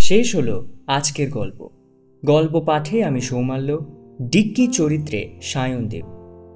শেষ 0.09 0.35
হলো 0.35 0.67
আজকের 0.87 1.29
গল্প। 1.29 1.69
গল্প 2.25 2.59
পাঠে 2.59 3.03
আমি 3.03 3.21
সৌমাল্য, 3.21 3.85
ডিক্কি 4.21 4.67
চরিত্রে 4.67 5.29
সায়নদেব 5.41 6.05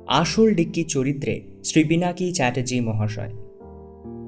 আসল 0.08 0.54
ডিক্কি 0.54 0.84
চরিত্রে 0.84 1.42
শ্রী 1.64 1.84
পিনাকি 1.84 2.32
চ্যাটার্জি 2.32 2.80
মহাশয়। 2.80 3.30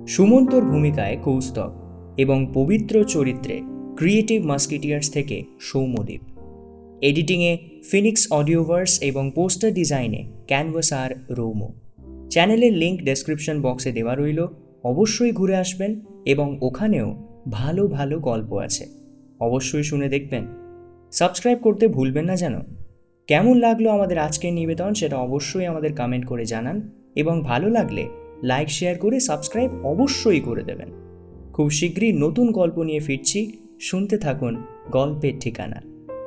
সুমন্তর 0.07 0.61
ভূমিকায় 0.61 1.17
কৌস্তব 1.17 1.71
এবং 2.17 2.51
পবিত্র 2.53 3.03
চরিত্রে 3.03 3.61
ক্রিয়েটিভ 3.95 4.45
মাস্কিটিয়ার্স 4.45 5.09
থেকে 5.11 5.43
সৌম্যদীপ। 5.59 6.21
এডিটিংয়ে 7.01 7.57
ফিনিক্স 7.91 8.31
অডিওভার্স 8.31 8.99
এবং 9.01 9.31
পোস্টার 9.35 9.73
ডিজাইনে 9.73 10.31
ক্যানভাস 10.47 10.93
আর 10.93 11.11
রৌমো 11.29 11.73
চ্যানেলের 12.29 12.73
লিঙ্ক 12.73 13.01
ডেসক্রিপশন 13.01 13.61
বক্সে 13.61 13.91
দেওয়া 13.91 14.15
রইল, 14.15 14.47
অবশ্যই 14.83 15.31
ঘুরে 15.31 15.55
আসবেন 15.55 16.01
এবং 16.25 16.57
ওখানেও 16.61 17.27
ভালো 17.51 17.87
ভালো 17.87 18.19
গল্প 18.19 18.53
আছে। 18.53 19.04
অবশ্যই 19.39 19.83
শুনে 19.83 20.09
দেখবেন। 20.09 20.45
সাবস্ক্রাইব 21.11 21.57
করতে 21.57 21.87
ভুলবেন 21.87 22.25
না 22.25 22.35
যেন। 22.35 22.59
কেমন 23.27 23.57
লাগল 23.57 23.87
আমাদের 23.87 24.17
আজকের 24.17 24.53
নিবেদন 24.53 24.93
সেটা 24.93 25.17
অবশ্যই 25.17 25.65
আমাদের 25.65 25.95
কমেন্ট 25.95 26.25
করে 26.25 26.45
জানান 26.45 26.89
এবং 27.15 27.43
ভালো 27.43 27.69
লাগলে 27.69 28.09
লাইক 28.43 28.69
শেয়ার 28.69 28.97
করে 28.97 29.19
সাবস্ক্রাইব 29.19 29.85
অবশ্যই 29.85 30.39
করে 30.39 30.63
দেবেন। 30.63 30.89
খুব 31.53 31.69
শীঘ্রই 31.69 32.13
নতুন 32.13 32.51
গল্প 32.51 32.79
নিয়ে 32.79 32.99
ফিরছি। 32.99 33.51
শুনতে 33.79 34.17
থাকুন 34.17 34.63
গল্পের 34.91 35.33
ঠিকানা। 35.39 35.81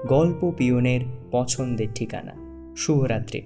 গল্প 0.08 0.52
পিয়নের 0.56 1.00
পছন্দের 1.30 1.86
ঠিকানা। 1.94 2.32
শুভরাত্রি। 2.76 3.42